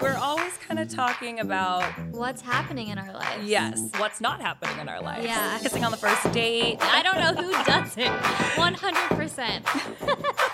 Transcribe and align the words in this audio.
We're 0.00 0.16
always 0.16 0.56
kind 0.58 0.80
of 0.80 0.88
talking 0.88 1.38
about, 1.38 1.84
What's 2.10 2.42
happening 2.42 2.88
in 2.88 2.98
our 2.98 3.12
lives? 3.12 3.46
yes, 3.48 3.80
what's 3.96 4.20
not 4.20 4.40
happening 4.40 4.76
in 4.80 4.88
our 4.88 5.00
lives. 5.00 5.24
Yeah. 5.24 5.56
Kissing 5.60 5.84
on 5.84 5.92
the 5.92 5.96
first 5.96 6.32
date. 6.32 6.78
I 6.80 7.00
don't 7.02 7.16
know 7.16 7.32
who 7.40 7.52
does 7.64 7.96
it. 7.96 8.10
100%. 8.10 10.50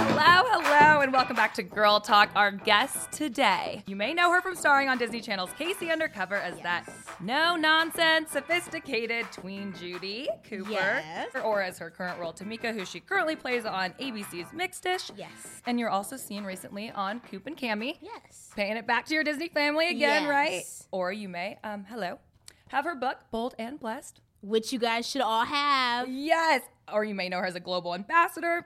Hello, 0.00 0.44
hello, 0.62 1.00
and 1.00 1.12
welcome 1.12 1.34
back 1.34 1.54
to 1.54 1.62
Girl 1.64 1.98
Talk. 1.98 2.30
Our 2.36 2.52
guest 2.52 3.10
today. 3.10 3.82
You 3.88 3.96
may 3.96 4.14
know 4.14 4.30
her 4.32 4.40
from 4.40 4.54
starring 4.54 4.88
on 4.88 4.96
Disney 4.96 5.20
Channel's 5.20 5.50
K.C. 5.58 5.90
Undercover 5.90 6.36
as 6.36 6.56
that 6.60 6.88
no 7.20 7.56
nonsense, 7.56 8.30
sophisticated 8.30 9.26
tween 9.32 9.74
Judy 9.76 10.28
Cooper, 10.48 10.70
Yes. 10.70 11.30
or 11.44 11.62
as 11.62 11.78
her 11.80 11.90
current 11.90 12.20
role 12.20 12.32
Tamika, 12.32 12.72
who 12.72 12.84
she 12.84 13.00
currently 13.00 13.34
plays 13.34 13.64
on 13.64 13.90
ABC's 14.00 14.52
Mixed-ish. 14.52 15.10
Yes. 15.16 15.62
And 15.66 15.80
you're 15.80 15.90
also 15.90 16.16
seen 16.16 16.44
recently 16.44 16.92
on 16.92 17.18
Coop 17.18 17.48
and 17.48 17.56
Cami. 17.56 17.96
Yes. 18.00 18.50
paying 18.54 18.76
it 18.76 18.86
back 18.86 19.06
to 19.06 19.14
your 19.14 19.24
Disney 19.24 19.48
family 19.48 19.88
again, 19.88 20.28
right? 20.28 20.52
Yes. 20.52 20.86
Or 20.92 21.10
you 21.10 21.28
may, 21.28 21.58
um, 21.64 21.84
hello, 21.88 22.20
have 22.68 22.84
her 22.84 22.94
book, 22.94 23.16
Bold 23.32 23.56
and 23.58 23.80
Blessed. 23.80 24.20
Which 24.42 24.72
you 24.72 24.78
guys 24.78 25.08
should 25.08 25.22
all 25.22 25.44
have. 25.44 26.08
Yes. 26.08 26.62
Or 26.92 27.02
you 27.04 27.16
may 27.16 27.28
know 27.28 27.38
her 27.38 27.46
as 27.46 27.56
a 27.56 27.60
global 27.60 27.94
ambassador 27.96 28.64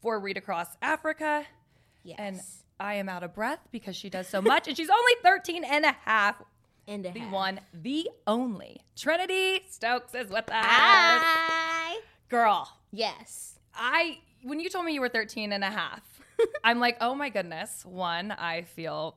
for 0.00 0.18
Read 0.18 0.36
Across 0.36 0.68
Africa. 0.82 1.44
Yes. 2.02 2.16
And 2.18 2.40
I 2.78 2.94
am 2.94 3.08
out 3.08 3.22
of 3.22 3.34
breath 3.34 3.60
because 3.72 3.96
she 3.96 4.10
does 4.10 4.28
so 4.28 4.40
much. 4.42 4.68
and 4.68 4.76
she's 4.76 4.90
only 4.90 5.12
13 5.22 5.64
and 5.64 5.84
a 5.84 5.96
half. 6.04 6.36
and 6.86 7.04
a 7.06 7.12
The 7.12 7.20
half. 7.20 7.32
one, 7.32 7.60
the 7.72 8.08
only. 8.26 8.82
Trinitee 8.96 9.60
Stokes 9.70 10.14
is 10.14 10.30
with 10.30 10.48
us. 10.50 10.64
Hi. 10.66 11.98
Girl, 12.28 12.70
Yes. 12.92 13.58
I, 13.74 14.18
when 14.42 14.58
you 14.60 14.70
told 14.70 14.84
me 14.86 14.92
you 14.94 15.00
were 15.00 15.08
13 15.08 15.52
and 15.52 15.62
a 15.64 15.70
half, 15.70 16.00
I'm 16.64 16.78
like, 16.80 16.96
oh 17.00 17.14
my 17.14 17.28
goodness. 17.28 17.84
One, 17.84 18.30
I 18.30 18.62
feel 18.62 19.16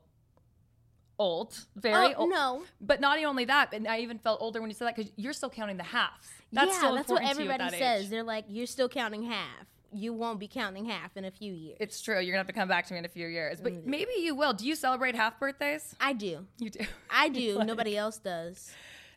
old, 1.18 1.58
very 1.76 2.14
oh, 2.16 2.22
old. 2.22 2.30
no. 2.30 2.64
But 2.82 3.00
not 3.02 3.24
only 3.24 3.46
that, 3.46 3.74
and 3.74 3.88
I 3.88 4.00
even 4.00 4.20
felt 4.20 4.42
older 4.42 4.60
when 4.62 4.70
you 4.70 4.74
said 4.76 4.88
that 4.88 4.96
because 4.96 5.12
you're 5.16 5.34
still 5.34 5.50
counting 5.50 5.78
the 5.78 5.84
halves. 5.84 6.28
That's 6.52 6.72
yeah, 6.72 6.78
still 6.78 6.96
that's 6.96 7.10
what 7.10 7.22
important 7.22 7.38
to 7.40 7.44
you 7.44 7.50
at 7.52 7.54
everybody 7.62 7.80
that 7.80 7.98
says. 7.98 8.06
age. 8.06 8.10
They're 8.10 8.24
like, 8.24 8.46
you're 8.50 8.66
still 8.68 8.90
counting 8.90 9.24
half. 9.24 9.66
You 9.92 10.14
won't 10.14 10.40
be 10.40 10.48
counting 10.48 10.86
half 10.86 11.18
in 11.18 11.26
a 11.26 11.32
few 11.32 11.54
years. 11.54 11.78
It's 11.80 12.02
true. 12.02 12.16
You're 12.20 12.34
gonna 12.34 12.38
have 12.38 12.48
to 12.48 12.54
come 12.54 12.68
back 12.68 12.86
to 12.88 12.94
me 12.94 13.00
in 13.00 13.06
a 13.06 13.10
few 13.10 13.28
years, 13.28 13.60
but 13.62 13.74
Mm. 13.74 13.86
maybe 13.86 14.12
you 14.20 14.36
will. 14.36 14.54
Do 14.54 14.68
you 14.68 14.76
celebrate 14.76 15.16
half 15.16 15.40
birthdays? 15.40 15.96
I 16.00 16.14
do. 16.14 16.46
You 16.60 16.70
do. 16.70 16.86
I 17.10 17.30
do. 17.30 17.56
Like- 17.58 17.68
Nobody 17.68 17.98
else 17.98 18.18
does. 18.20 18.72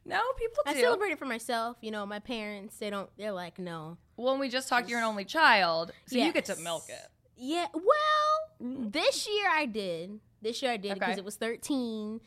No, 0.05 0.21
people 0.37 0.63
do. 0.67 0.73
I 0.73 0.81
celebrate 0.81 1.11
it 1.13 1.19
for 1.19 1.27
myself. 1.27 1.77
You 1.81 1.91
know, 1.93 2.05
my 2.07 2.19
parents, 2.19 2.77
they 2.79 2.91
don't, 2.91 3.09
they're 3.17 3.31
like, 3.33 3.59
no. 3.59 3.99
Well, 4.17 4.37
we 4.39 4.49
just 4.49 4.69
talked. 4.69 4.89
You're 4.89 4.99
an 4.99 5.05
only 5.05 5.25
child, 5.25 5.93
so 6.07 6.17
you 6.19 6.33
get 6.33 6.47
to 6.47 6.57
milk 6.57 6.85
it. 6.89 7.09
Yeah, 7.37 7.67
well, 7.73 8.49
this 8.91 9.29
year 9.29 9.49
I 9.51 9.67
did. 9.67 10.19
This 10.41 10.61
year 10.63 10.73
I 10.73 10.77
did 10.77 10.95
because 10.95 11.11
Okay. 11.13 11.19
it 11.19 11.25
was 11.25 11.37
13. 11.37 12.21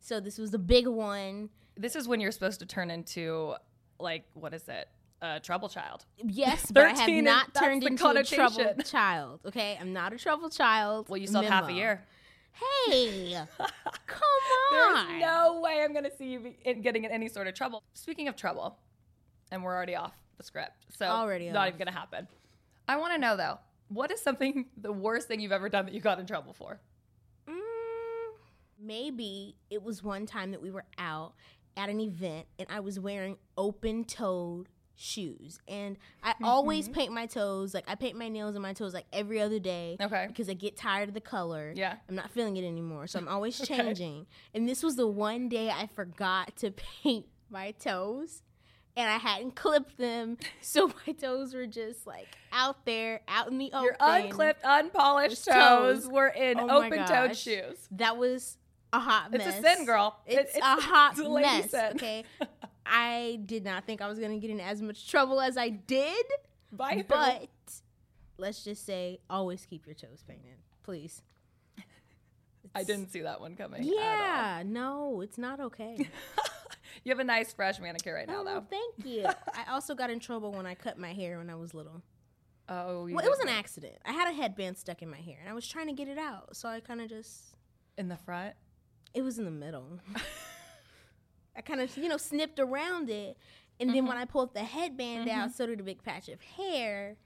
So 0.00 0.20
this 0.20 0.38
was 0.38 0.50
the 0.52 0.58
big 0.58 0.86
one. 0.86 1.50
This 1.76 1.96
is 1.96 2.06
when 2.06 2.20
you're 2.20 2.30
supposed 2.30 2.60
to 2.60 2.66
turn 2.66 2.90
into, 2.92 3.54
like, 3.98 4.24
what 4.34 4.54
is 4.54 4.68
it? 4.68 4.88
A 5.22 5.40
trouble 5.40 5.68
child. 5.68 6.04
Yes, 6.18 6.70
but 6.74 6.84
I 6.84 6.92
have 6.92 7.24
not 7.24 7.54
turned 7.54 7.82
into 7.84 8.06
a 8.06 8.22
trouble 8.22 8.74
child. 8.84 9.40
Okay, 9.46 9.78
I'm 9.80 9.92
not 9.92 10.12
a 10.12 10.18
trouble 10.18 10.50
child. 10.50 11.08
Well, 11.08 11.16
you 11.16 11.26
still 11.26 11.42
have 11.42 11.50
half 11.50 11.68
a 11.70 11.72
year. 11.72 12.04
Hey, 12.86 13.38
come 14.06 14.20
on. 14.72 15.08
There's 15.08 15.20
no 15.20 15.60
way 15.62 15.82
I'm 15.82 15.92
gonna 15.94 16.10
see 16.16 16.26
you 16.26 16.40
be 16.40 16.74
getting 16.74 17.04
in 17.04 17.10
any 17.10 17.28
sort 17.28 17.46
of 17.46 17.54
trouble. 17.54 17.82
Speaking 17.94 18.28
of 18.28 18.36
trouble, 18.36 18.78
and 19.50 19.62
we're 19.62 19.74
already 19.74 19.94
off 19.94 20.14
the 20.36 20.42
script, 20.44 20.86
so 20.96 21.06
Already 21.06 21.50
not 21.50 21.62
off. 21.62 21.68
even 21.68 21.78
gonna 21.78 21.92
happen. 21.92 22.28
I 22.88 22.96
want 22.96 23.14
to 23.14 23.18
know 23.18 23.36
though, 23.36 23.58
what 23.88 24.10
is 24.10 24.20
something 24.20 24.66
the 24.76 24.92
worst 24.92 25.28
thing 25.28 25.40
you've 25.40 25.52
ever 25.52 25.68
done 25.68 25.86
that 25.86 25.94
you 25.94 26.00
got 26.00 26.18
in 26.18 26.26
trouble 26.26 26.52
for? 26.52 26.80
Mm, 27.48 27.54
maybe 28.80 29.56
it 29.70 29.82
was 29.82 30.02
one 30.02 30.26
time 30.26 30.50
that 30.50 30.62
we 30.62 30.70
were 30.70 30.84
out 30.98 31.32
at 31.76 31.88
an 31.88 32.00
event 32.00 32.46
and 32.58 32.68
I 32.70 32.80
was 32.80 32.98
wearing 32.98 33.36
open-toed 33.58 34.68
shoes, 34.96 35.58
and 35.68 35.96
I 36.22 36.32
Mm-hmm. 36.32 36.44
always 36.44 36.88
paint 36.88 37.12
my 37.12 37.26
toes. 37.26 37.74
Like 37.74 37.84
I 37.88 37.94
paint 37.94 38.16
my 38.18 38.28
nails 38.28 38.54
and 38.56 38.62
my 38.62 38.72
toes 38.72 38.92
like 38.94 39.06
every 39.12 39.40
other 39.40 39.58
day. 39.58 39.96
Okay. 40.00 40.24
Because 40.28 40.48
I 40.48 40.54
get 40.54 40.76
tired 40.76 41.08
of 41.08 41.14
the 41.14 41.20
color. 41.20 41.72
Yeah. 41.76 41.94
I'm 42.08 42.14
not 42.14 42.30
feeling 42.30 42.56
it 42.56 42.64
anymore, 42.64 43.06
so 43.06 43.18
I'm 43.18 43.28
always 43.28 43.60
Okay. 43.62 43.76
changing. 43.76 44.26
And 44.54 44.68
this 44.68 44.82
was 44.82 44.96
the 44.96 45.06
one 45.06 45.48
day 45.48 45.70
I 45.70 45.86
forgot 45.86 46.56
to 46.56 46.70
paint 47.02 47.26
my 47.50 47.70
toes. 47.72 48.42
And 48.98 49.10
I 49.10 49.18
hadn't 49.18 49.54
clipped 49.56 49.98
them, 49.98 50.38
so 50.62 50.90
my 51.06 51.12
toes 51.12 51.52
were 51.52 51.66
just 51.66 52.06
like 52.06 52.28
out 52.50 52.86
there, 52.86 53.20
out 53.28 53.48
in 53.50 53.58
the 53.58 53.70
open. 53.74 53.82
Your 53.84 53.96
unclipped, 54.00 54.64
unpolished 54.64 55.44
toes, 55.44 56.04
toes. 56.04 56.08
were 56.08 56.28
in 56.28 56.58
Oh 56.58 56.82
open-toed 56.82 57.36
shoes. 57.36 57.76
That 57.90 58.16
was 58.16 58.56
a 58.94 58.98
hot 58.98 59.32
mess. 59.32 59.46
It's 59.46 59.58
a 59.58 59.62
sin, 59.76 59.84
girl. 59.84 60.18
It- 60.24 60.38
It's, 60.38 60.56
it's- 60.56 60.78
a 60.78 60.80
hot 60.80 61.10
it's 61.12 61.20
a 61.20 61.28
mess. 61.28 61.70
sin. 61.72 61.92
Okay. 61.96 62.24
I 62.88 63.40
did 63.44 63.64
not 63.64 63.84
think 63.84 64.00
I 64.00 64.08
was 64.08 64.18
gonna 64.18 64.38
get 64.38 64.50
in 64.50 64.60
as 64.60 64.80
much 64.80 65.08
trouble 65.10 65.40
as 65.40 65.56
I 65.56 65.70
did, 65.70 66.26
By 66.72 66.94
who? 66.96 67.04
but 67.04 67.48
let's 68.38 68.64
just 68.64 68.84
say 68.86 69.20
always 69.28 69.66
keep 69.66 69.86
your 69.86 69.94
toes 69.94 70.24
painted, 70.26 70.56
please. 70.82 71.22
I 72.74 72.84
didn't 72.84 73.10
see 73.10 73.20
that 73.22 73.40
one 73.40 73.56
coming. 73.56 73.82
Yeah, 73.82 74.62
no, 74.64 75.20
it's 75.20 75.38
not 75.38 75.60
okay. 75.60 76.08
You 77.04 77.10
have 77.10 77.20
a 77.20 77.24
nice 77.24 77.52
fresh 77.52 77.78
manicure 77.78 78.14
right 78.14 78.26
now, 78.26 78.40
oh, 78.40 78.44
though. 78.44 78.64
thank 78.68 79.06
you. 79.06 79.24
I 79.54 79.72
also 79.72 79.94
got 79.94 80.10
in 80.10 80.18
trouble 80.18 80.50
when 80.52 80.66
I 80.66 80.74
cut 80.74 80.98
my 80.98 81.12
hair 81.12 81.38
when 81.38 81.50
I 81.50 81.54
was 81.54 81.72
little. 81.72 82.02
Oh, 82.68 83.06
you 83.06 83.14
Well, 83.14 83.24
it 83.24 83.28
was 83.28 83.38
an 83.38 83.48
accident. 83.48 83.94
I 84.04 84.12
had 84.12 84.28
a 84.28 84.32
headband 84.32 84.76
stuck 84.76 85.02
in 85.02 85.08
my 85.08 85.20
hair, 85.20 85.36
and 85.40 85.48
I 85.48 85.52
was 85.52 85.68
trying 85.68 85.86
to 85.86 85.92
get 85.92 86.08
it 86.08 86.18
out, 86.18 86.56
so 86.56 86.68
I 86.68 86.80
kind 86.80 87.00
of 87.00 87.08
just 87.08 87.54
in 87.96 88.08
the 88.08 88.16
front. 88.16 88.54
It 89.14 89.22
was 89.22 89.38
in 89.38 89.44
the 89.44 89.52
middle. 89.52 90.00
I 91.56 91.60
kind 91.62 91.80
of, 91.80 91.96
you 91.96 92.08
know, 92.08 92.16
snipped 92.16 92.58
around 92.60 93.08
it. 93.10 93.36
And 93.78 93.90
then 93.90 93.96
Mm-hmm. 93.98 94.06
when 94.08 94.16
I 94.16 94.24
pulled 94.24 94.54
the 94.54 94.64
headband 94.64 95.28
out, 95.28 95.52
so 95.52 95.66
did 95.66 95.80
a 95.80 95.82
big 95.82 96.02
patch 96.02 96.28
of 96.28 96.40
hair. 96.40 97.16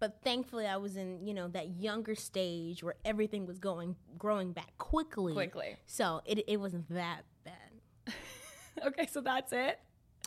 But 0.00 0.18
thankfully, 0.22 0.64
I 0.66 0.76
was 0.76 0.96
in, 0.96 1.26
you 1.26 1.34
know, 1.34 1.48
that 1.48 1.70
younger 1.70 2.14
stage 2.14 2.84
where 2.84 2.94
everything 3.04 3.46
was 3.46 3.58
going, 3.58 3.96
growing 4.16 4.52
back 4.52 4.78
quickly. 4.78 5.32
Quickly. 5.32 5.76
So 5.86 6.20
it, 6.24 6.44
it 6.46 6.58
wasn't 6.58 6.88
that 6.90 7.22
bad. 7.44 7.54
Okay, 8.86 9.06
so 9.10 9.20
that's 9.20 9.52
it. 9.52 9.80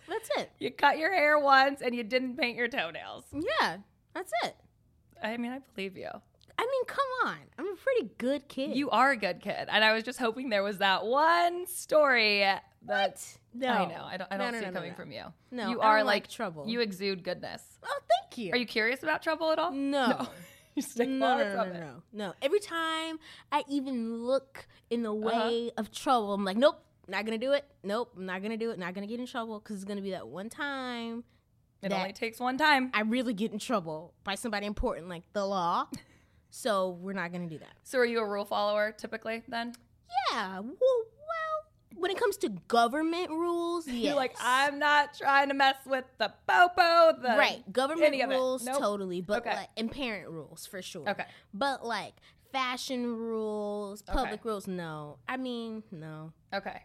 That's 0.10 0.30
it. 0.38 0.52
You 0.60 0.72
cut 0.72 0.98
your 0.98 1.14
hair 1.14 1.40
once 1.40 1.82
and 1.82 1.96
you 1.96 2.04
didn't 2.04 2.36
paint 2.36 2.58
your 2.58 2.68
toenails. 2.68 3.24
Yeah, 3.32 3.78
that's 4.14 4.32
it. 4.44 4.56
I 5.24 5.38
mean, 5.38 5.54
I 5.54 5.60
believe 5.74 5.96
you. 5.96 6.10
I 6.60 6.62
mean, 6.66 6.86
come 6.86 7.06
on. 7.30 7.38
I'm 7.58 7.68
a 7.68 7.76
pretty 7.76 8.10
good 8.18 8.50
kid. 8.50 8.76
You 8.76 8.90
are 8.90 9.12
a 9.12 9.16
good 9.16 9.40
kid, 9.40 9.68
and 9.70 9.86
I 9.86 9.94
was 9.94 10.04
just 10.04 10.20
hoping 10.20 10.50
there 10.50 10.64
was 10.64 10.80
that 10.80 11.06
one 11.06 11.66
story 11.66 12.44
What? 12.84 13.24
No. 13.54 13.68
I 13.70 13.86
know. 13.86 14.04
I 14.04 14.18
don't. 14.18 14.28
I 14.32 14.38
don't 14.38 14.52
no, 14.54 14.60
see 14.60 14.64
no, 14.66 14.70
it 14.72 14.74
coming 14.74 14.94
from 14.96 15.12
you. 15.12 15.24
No, 15.52 15.70
you 15.70 15.80
are 15.82 16.04
like 16.04 16.24
like 16.24 16.28
trouble. 16.30 16.68
You 16.68 16.82
exude 16.82 17.24
goodness. 17.24 17.62
Oh, 17.84 18.00
thank 18.10 18.38
you. 18.38 18.52
Are 18.54 18.58
you 18.58 18.66
curious 18.66 19.04
about 19.04 19.22
trouble 19.22 19.52
at 19.52 19.60
all? 19.60 19.72
No. 19.72 20.28
you 20.76 20.82
stay 20.82 21.06
no, 21.06 21.38
no, 21.38 21.44
no, 21.44 21.64
no, 21.66 21.80
no, 21.80 22.04
no. 22.14 22.34
Every 22.42 22.60
time 22.60 23.20
I 23.52 23.64
even 23.70 24.24
look 24.24 24.68
in 24.90 25.04
the 25.04 25.14
Uh-huh. 25.14 25.48
way 25.50 25.72
of 25.78 25.92
trouble, 25.92 26.34
I'm 26.34 26.44
like, 26.44 26.58
nope, 26.58 26.84
not 27.08 27.26
gonna 27.26 27.38
do 27.38 27.52
it. 27.52 27.66
Nope, 27.84 28.14
I'm 28.18 28.26
not 28.26 28.42
gonna 28.42 28.58
do 28.58 28.72
it. 28.72 28.80
Not 28.80 28.94
gonna 28.96 29.08
get 29.08 29.20
in 29.20 29.26
trouble 29.28 29.60
because 29.60 29.76
it's 29.78 29.86
gonna 29.86 30.02
be 30.02 30.12
that 30.12 30.28
one 30.28 30.50
time 30.50 31.24
It 31.84 31.90
that- 31.90 32.00
only 32.00 32.14
takes 32.14 32.40
one 32.40 32.58
time. 32.58 32.90
I 32.94 33.02
really 33.02 33.34
get 33.34 33.52
in 33.52 33.60
trouble 33.60 34.14
by 34.24 34.36
somebody 34.36 34.66
important 34.66 35.08
like 35.08 35.24
the 35.34 35.46
law. 35.46 35.86
so 36.50 36.90
we're 37.02 37.14
not 37.14 37.32
gonna 37.32 37.48
do 37.50 37.60
that. 37.60 37.74
So, 37.84 38.00
are 38.00 38.06
you 38.06 38.20
a 38.20 38.26
rule 38.28 38.46
follower 38.46 38.92
typically? 38.92 39.44
Then 39.48 39.74
Yeah. 40.32 40.60
Well 40.62 41.01
when 42.02 42.12
it 42.12 42.18
comes 42.20 42.38
to 42.38 42.50
government 42.68 43.30
rules, 43.30 43.88
yes. 43.88 43.98
you're 44.06 44.16
like, 44.16 44.36
I'm 44.42 44.80
not 44.80 45.14
trying 45.18 45.48
to 45.50 45.54
mess 45.54 45.76
with 45.86 46.06
the 46.18 46.34
popo. 46.48 47.20
The 47.22 47.30
right. 47.38 47.64
Government 47.72 48.08
any 48.08 48.22
of 48.22 48.32
it. 48.32 48.36
rules, 48.36 48.64
Nope. 48.66 48.80
totally, 48.80 49.22
but 49.22 49.40
Okay. 49.46 49.56
like 49.56 49.70
and 49.78 49.92
parent 49.92 50.30
rules 50.30 50.66
for 50.66 50.82
sure. 50.82 51.08
Okay. 51.10 51.26
But 51.54 51.86
like 51.86 52.14
fashion 52.52 53.16
rules, 53.16 54.02
public 54.02 54.42
Okay. 54.42 54.50
rules, 54.50 54.68
no. 54.68 55.20
I 55.30 55.38
mean, 55.38 55.84
no. 55.92 56.34
Okay. 56.54 56.82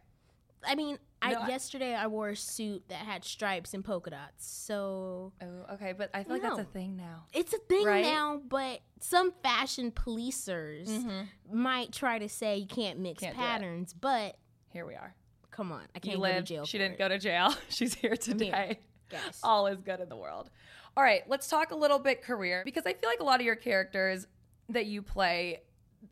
I 0.69 0.75
mean, 0.75 0.99
I, 1.23 1.33
No, 1.33 1.47
yesterday 1.47 1.95
I 1.95 2.09
wore 2.09 2.31
a 2.31 2.37
suit 2.37 2.85
that 2.89 2.99
had 2.99 3.25
stripes 3.25 3.73
and 3.73 3.85
polka 3.85 4.11
dots. 4.11 4.47
So 4.47 5.33
Oh, 5.41 5.75
okay. 5.75 5.93
But 5.93 6.11
I 6.13 6.25
feel 6.25 6.35
like 6.35 6.43
that's 6.43 6.59
a 6.59 6.65
thing 6.65 6.97
now. 6.97 7.25
it's 7.33 7.53
a 7.55 7.59
thing 7.59 7.87
Right? 7.87 8.05
now, 8.05 8.41
but 8.49 8.81
some 9.01 9.33
fashion 9.43 9.91
policers 9.93 10.89
Mhm. 10.89 11.29
might 11.53 11.93
try 11.93 12.19
to 12.19 12.29
say 12.29 12.59
you 12.59 12.67
can't 12.67 12.99
mix 12.99 13.23
Can't 13.23 13.35
patterns, 13.37 13.93
but 13.95 14.37
Here 14.77 14.85
we 14.85 14.95
are. 14.95 15.15
come 15.51 15.73
on, 15.73 15.85
I 15.95 16.01
can't 16.01 16.17
go 16.17 16.21
lived. 16.23 16.49
to 16.49 16.55
jail. 16.55 16.65
she 16.67 16.77
didn't 16.77 16.97
it. 16.97 16.99
go 16.99 17.09
to 17.09 17.19
jail. 17.19 17.55
She's 17.71 17.95
here 17.95 18.15
today. 18.15 18.79
Yes, 19.11 19.41
All 19.43 19.67
is 19.69 19.81
good 19.81 20.01
in 20.01 20.11
the 20.11 20.17
world. 20.17 20.51
All 20.99 21.03
right, 21.03 21.23
let's 21.29 21.49
talk 21.49 21.71
a 21.71 21.75
little 21.75 21.99
bit 21.99 22.23
career 22.23 22.61
because 22.63 22.85
I 22.85 22.93
feel 22.93 23.09
like 23.09 23.21
a 23.21 23.25
lot 23.25 23.41
of 23.41 23.47
your 23.47 23.57
characters 23.57 24.27
that 24.69 24.85
you 24.85 25.01
play, 25.01 25.63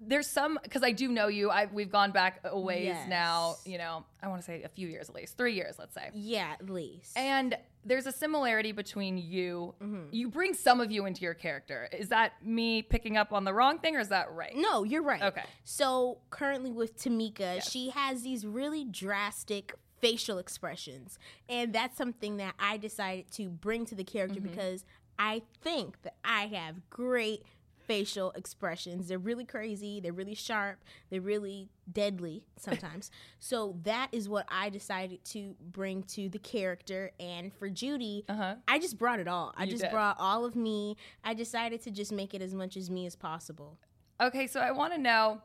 there's 0.01 0.27
some 0.27 0.59
because 0.63 0.83
I 0.83 0.93
do 0.93 1.09
know 1.09 1.29
you. 1.29 1.51
I 1.51 1.67
we've 1.73 1.91
gone 1.91 2.11
back 2.13 2.41
a 2.45 2.59
ways 2.59 2.85
Yes. 2.87 3.09
now. 3.09 3.57
You 3.65 3.79
know, 3.79 4.05
I 4.23 4.29
want 4.29 4.41
to 4.41 4.45
say 4.47 4.63
a 4.63 4.69
few 4.69 4.89
years 4.89 5.09
at 5.09 5.15
least, 5.15 5.37
three 5.37 5.55
years, 5.55 5.77
let's 5.79 5.95
say. 5.95 6.11
Yeah, 6.15 6.53
at 6.61 6.69
least. 6.71 7.17
And 7.17 7.57
there's 7.85 8.07
a 8.07 8.13
similarity 8.13 8.73
between 8.73 9.19
you. 9.19 9.75
Mm-hmm. 9.83 10.05
You 10.11 10.29
bring 10.31 10.55
some 10.55 10.81
of 10.81 10.91
you 10.91 11.05
into 11.07 11.23
your 11.23 11.35
character. 11.35 11.89
Is 11.93 12.09
that 12.09 12.33
me 12.45 12.81
picking 12.83 13.17
up 13.17 13.33
on 13.33 13.45
the 13.45 13.53
wrong 13.53 13.79
thing, 13.79 13.97
or 13.97 14.01
is 14.01 14.09
that 14.09 14.33
right? 14.33 14.55
no, 14.57 14.85
you're 14.85 15.03
right. 15.03 15.23
Okay. 15.23 15.45
So 15.65 16.19
currently 16.31 16.73
with 16.73 16.97
Tamika, 16.99 17.63
she 17.71 17.91
has 17.91 18.23
these 18.23 18.47
really 18.47 18.85
drastic 18.85 19.75
facial 20.01 20.39
expressions. 20.39 21.19
And 21.49 21.73
that's 21.73 21.97
something 21.97 22.37
that 22.39 22.55
I 22.59 22.77
decided 22.77 23.31
to 23.33 23.49
bring 23.49 23.87
to 23.87 23.95
the 23.95 24.05
character 24.05 24.41
Mm-hmm. 24.41 24.51
because 24.51 24.85
I 25.19 25.43
think 25.63 26.03
that 26.03 26.17
I 26.25 26.47
have 26.47 26.91
great 26.91 27.45
facial 27.87 28.31
expressions. 28.33 29.09
They're 29.09 29.19
really 29.19 29.45
crazy, 29.45 30.01
they're 30.01 30.13
really 30.13 30.35
sharp, 30.35 30.79
they're 31.11 31.21
really 31.21 31.69
deadly 31.93 32.45
sometimes. 32.57 33.11
so 33.39 33.77
that 33.83 34.09
is 34.13 34.29
what 34.29 34.47
I 34.49 34.71
decided 34.71 35.25
to 35.27 35.55
bring 35.61 36.03
to 36.05 36.29
the 36.29 36.39
character 36.39 37.13
and 37.21 37.53
for 37.53 37.69
Judy, 37.69 38.25
Uh-huh. 38.29 38.57
I 38.67 38.79
just 38.79 38.99
brought 38.99 39.21
it 39.21 39.29
all. 39.29 39.53
I 39.57 39.65
You 39.65 39.71
just 39.73 39.83
did. 39.83 39.91
brought 39.93 40.17
all 40.19 40.45
of 40.45 40.57
me. 40.57 40.97
I 41.23 41.35
decided 41.35 41.83
to 41.83 41.91
just 41.91 42.13
make 42.13 42.35
it 42.35 42.43
as 42.43 42.55
much 42.55 42.77
as 42.77 42.91
me 42.91 43.07
as 43.07 43.17
possible. 43.17 43.79
Okay, 44.21 44.47
so 44.47 44.61
I 44.61 44.71
want 44.71 44.93
to 44.95 44.99
know. 45.01 45.41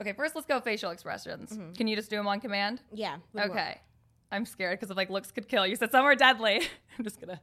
Okay, 0.00 0.12
first 0.12 0.34
let's 0.34 0.46
go 0.46 0.60
facial 0.60 0.90
expressions. 0.90 1.50
Mm-hmm. 1.50 1.72
Can 1.72 1.88
you 1.88 1.96
just 1.96 2.08
do 2.10 2.16
them 2.16 2.28
on 2.28 2.40
command? 2.40 2.82
Yeah. 2.92 3.16
we 3.32 3.40
will. 3.42 3.50
Okay. 3.50 3.80
I'm 4.30 4.44
scared 4.44 4.78
because 4.78 4.90
of 4.90 4.96
like 4.96 5.10
looks 5.10 5.30
could 5.32 5.48
kill. 5.48 5.66
You 5.66 5.74
said 5.74 5.90
some 5.90 6.04
are 6.04 6.14
deadly. 6.14 6.60
I'm 6.98 7.04
just 7.04 7.18
gonna, 7.20 7.40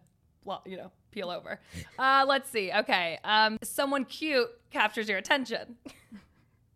you 0.66 0.78
know, 0.78 0.92
peel 1.16 1.30
over. 1.32 1.60
Uh, 1.98 2.26
let's 2.28 2.50
see. 2.52 2.72
Okay. 2.72 3.18
Um, 3.24 3.58
someone 3.64 4.06
cute 4.06 4.50
captures 4.70 5.10
your 5.10 5.18
attention. 5.18 5.78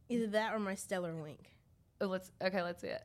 Either 0.10 0.26
that 0.28 0.54
or 0.56 0.60
my 0.60 0.74
stellar 0.74 1.14
wink. 1.16 1.56
Oh, 2.02 2.08
let's. 2.08 2.32
Okay, 2.42 2.64
let's 2.64 2.82
see 2.82 2.88
it. 2.88 3.04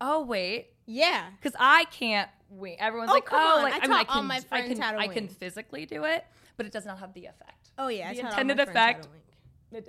Oh 0.00 0.22
wait, 0.24 0.70
Yeah. 0.86 1.28
because 1.40 1.54
I 1.60 1.84
can't 1.92 2.28
wink. 2.50 2.78
Everyone's 2.80 3.10
Oh, 3.10 3.14
like, 3.14 3.28
oh, 3.32 3.36
on. 3.58 3.62
like 3.62 3.74
I 3.74 3.76
I, 3.76 3.80
mean, 3.86 3.92
I 3.92 4.04
can, 4.04 4.24
my 4.26 4.36
I 4.36 4.40
friends 4.40 4.68
can, 4.72 4.80
how 4.80 4.90
to 4.92 4.98
I 4.98 5.06
can 5.08 5.28
physically 5.28 5.86
do 5.86 6.04
it, 6.04 6.24
but 6.56 6.66
it 6.66 6.72
does 6.72 6.84
not 6.84 6.98
have 6.98 7.14
the 7.14 7.26
effect. 7.26 7.70
Oh 7.78 7.86
yeah. 7.88 8.08
I 8.10 8.14
The 8.14 8.20
intended 8.20 8.56
my 8.58 8.64
friends 8.64 8.76
how 8.78 8.86
to 8.86 8.98
effect- 8.98 9.08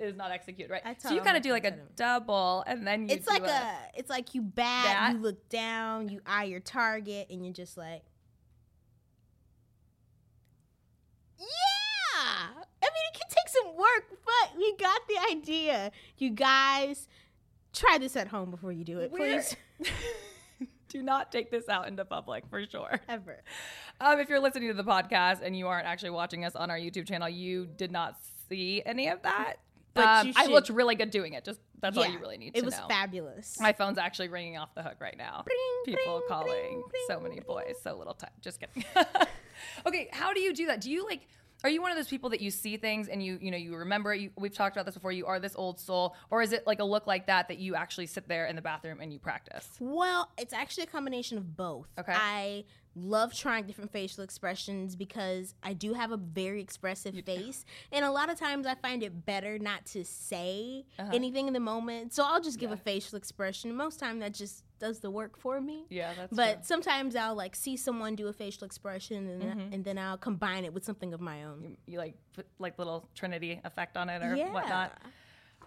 is 0.00 0.16
not 0.16 0.30
executed 0.30 0.70
right. 0.72 0.82
I 0.84 0.94
So 0.98 1.12
you 1.12 1.20
kind 1.20 1.36
of 1.36 1.42
do 1.42 1.50
like 1.50 1.64
a 1.64 1.70
friends 1.72 1.82
how 1.98 2.18
to- 2.18 2.20
double, 2.20 2.64
and 2.66 2.86
then 2.86 3.08
you. 3.08 3.16
It's 3.16 3.26
like 3.26 3.42
do 3.44 3.50
a. 3.50 3.76
It's 3.96 4.08
like 4.08 4.34
you 4.36 4.42
bat, 4.42 4.84
Bat? 4.84 5.12
you 5.14 5.18
look 5.18 5.48
down, 5.48 6.08
you 6.08 6.20
eye 6.24 6.44
your 6.44 6.60
target, 6.60 7.26
and 7.30 7.44
you're 7.44 7.52
just 7.52 7.76
like. 7.76 8.02
Yeah. 11.38 11.46
I 12.16 12.50
mean, 12.50 13.04
it 13.12 13.18
can 13.18 13.28
take 13.28 13.48
some 13.48 13.76
work, 13.76 14.18
but 14.24 14.56
we 14.56 14.76
got 14.76 15.00
the 15.08 15.18
idea. 15.30 15.90
You 16.18 16.30
guys, 16.30 17.08
try 17.72 17.98
this 17.98 18.16
at 18.16 18.28
home 18.28 18.50
before 18.50 18.72
you 18.72 18.84
do 18.84 19.00
it, 19.00 19.10
We're- 19.10 19.40
please. 19.40 19.56
do 20.88 21.02
not 21.02 21.32
take 21.32 21.50
this 21.50 21.68
out 21.68 21.88
into 21.88 22.04
public 22.04 22.44
for 22.48 22.64
sure. 22.66 23.00
Ever. 23.08 23.42
Um, 24.00 24.20
if 24.20 24.28
you're 24.28 24.40
listening 24.40 24.68
to 24.68 24.74
the 24.74 24.84
podcast 24.84 25.40
and 25.42 25.56
you 25.56 25.66
aren't 25.66 25.86
actually 25.86 26.10
watching 26.10 26.44
us 26.44 26.54
on 26.54 26.70
our 26.70 26.78
YouTube 26.78 27.08
channel, 27.08 27.28
you 27.28 27.66
did 27.66 27.90
not 27.90 28.16
see 28.48 28.82
any 28.86 29.08
of 29.08 29.22
that. 29.22 29.56
Um, 29.96 30.32
I 30.36 30.46
looked 30.46 30.70
really 30.70 30.96
good 30.96 31.10
doing 31.10 31.34
it. 31.34 31.44
Just 31.44 31.60
that's 31.80 31.96
all 31.96 32.06
you 32.06 32.18
really 32.18 32.36
need 32.38 32.54
to 32.54 32.60
know. 32.60 32.62
It 32.62 32.66
was 32.66 32.78
know. 32.78 32.88
fabulous. 32.88 33.60
My 33.60 33.72
phone's 33.72 33.98
actually 33.98 34.28
ringing 34.28 34.56
off 34.56 34.74
the 34.74 34.82
hook 34.82 34.96
right 35.00 35.16
now. 35.16 35.44
Bring, 35.44 35.56
People 35.96 36.18
bring, 36.18 36.28
calling. 36.28 36.82
bring, 36.90 37.02
so 37.08 37.20
many 37.20 37.40
boys, 37.40 37.74
so 37.82 37.96
little 37.96 38.14
time. 38.14 38.30
Just 38.40 38.60
kidding. 38.60 38.84
okay, 39.86 40.08
how 40.12 40.32
do 40.32 40.40
you 40.40 40.52
do 40.52 40.66
that? 40.66 40.80
Do 40.80 40.90
you 40.90 41.04
like? 41.04 41.28
Are 41.62 41.70
you 41.70 41.80
one 41.80 41.90
of 41.90 41.96
those 41.96 42.08
people 42.08 42.28
that 42.30 42.42
you 42.42 42.50
see 42.50 42.76
things 42.76 43.08
and 43.08 43.22
you 43.22 43.38
you 43.40 43.50
know 43.50 43.56
you 43.56 43.74
remember 43.76 44.12
it? 44.12 44.20
You, 44.20 44.30
we've 44.36 44.54
talked 44.54 44.76
about 44.76 44.84
this 44.84 44.94
before. 44.94 45.12
You 45.12 45.26
are 45.26 45.40
this 45.40 45.54
old 45.56 45.80
soul, 45.80 46.14
or 46.30 46.42
is 46.42 46.52
it 46.52 46.66
like 46.66 46.80
a 46.80 46.84
look 46.84 47.06
like 47.06 47.26
that 47.26 47.48
that 47.48 47.58
you 47.58 47.74
actually 47.74 48.06
sit 48.06 48.28
there 48.28 48.46
in 48.46 48.56
the 48.56 48.62
bathroom 48.62 49.00
and 49.00 49.12
you 49.12 49.18
practice? 49.18 49.68
Well, 49.80 50.30
it's 50.36 50.52
actually 50.52 50.84
a 50.84 50.88
combination 50.88 51.38
of 51.38 51.56
both. 51.56 51.88
Okay. 51.98 52.12
I 52.14 52.64
love 52.96 53.34
trying 53.34 53.66
different 53.66 53.90
facial 53.92 54.22
expressions 54.22 54.94
because 54.96 55.54
I 55.62 55.72
do 55.72 55.94
have 55.94 56.12
a 56.12 56.16
very 56.16 56.60
expressive 56.60 57.14
face. 57.24 57.64
And 57.90 58.04
a 58.04 58.10
lot 58.10 58.30
of 58.30 58.38
times 58.38 58.66
I 58.66 58.74
find 58.76 59.02
it 59.02 59.26
better 59.26 59.58
not 59.58 59.84
to 59.86 60.04
say 60.04 60.84
Uh-huh. 60.98 61.10
anything 61.12 61.46
in 61.48 61.52
the 61.54 61.60
moment. 61.60 62.12
So 62.14 62.24
I'll 62.24 62.40
just 62.40 62.58
give 62.58 62.70
a 62.70 62.76
facial 62.76 63.16
expression. 63.18 63.74
Most 63.74 63.98
time 63.98 64.20
that 64.20 64.32
just 64.34 64.62
does 64.78 65.00
the 65.00 65.10
work 65.10 65.36
for 65.38 65.60
me. 65.60 65.86
Yeah, 65.88 66.12
that's 66.14 66.32
But 66.36 66.52
true. 66.54 66.62
sometimes 66.64 67.16
I'll 67.16 67.34
like 67.34 67.56
see 67.56 67.76
someone 67.76 68.14
do 68.16 68.28
a 68.28 68.32
facial 68.32 68.64
expression 68.64 69.28
and, 69.28 69.42
Mm-hmm. 69.42 69.72
and 69.72 69.84
then 69.84 69.98
I'll 69.98 70.18
combine 70.18 70.64
it 70.64 70.72
with 70.72 70.84
something 70.84 71.12
of 71.14 71.20
my 71.20 71.44
own. 71.44 71.62
you, 71.62 71.76
you 71.86 71.98
like 71.98 72.14
put 72.32 72.46
like 72.58 72.78
little 72.78 73.08
Trinitee 73.16 73.60
effect 73.64 73.96
on 73.96 74.08
it 74.08 74.22
or 74.22 74.34
yeah. 74.36 74.52
whatnot. 74.52 74.92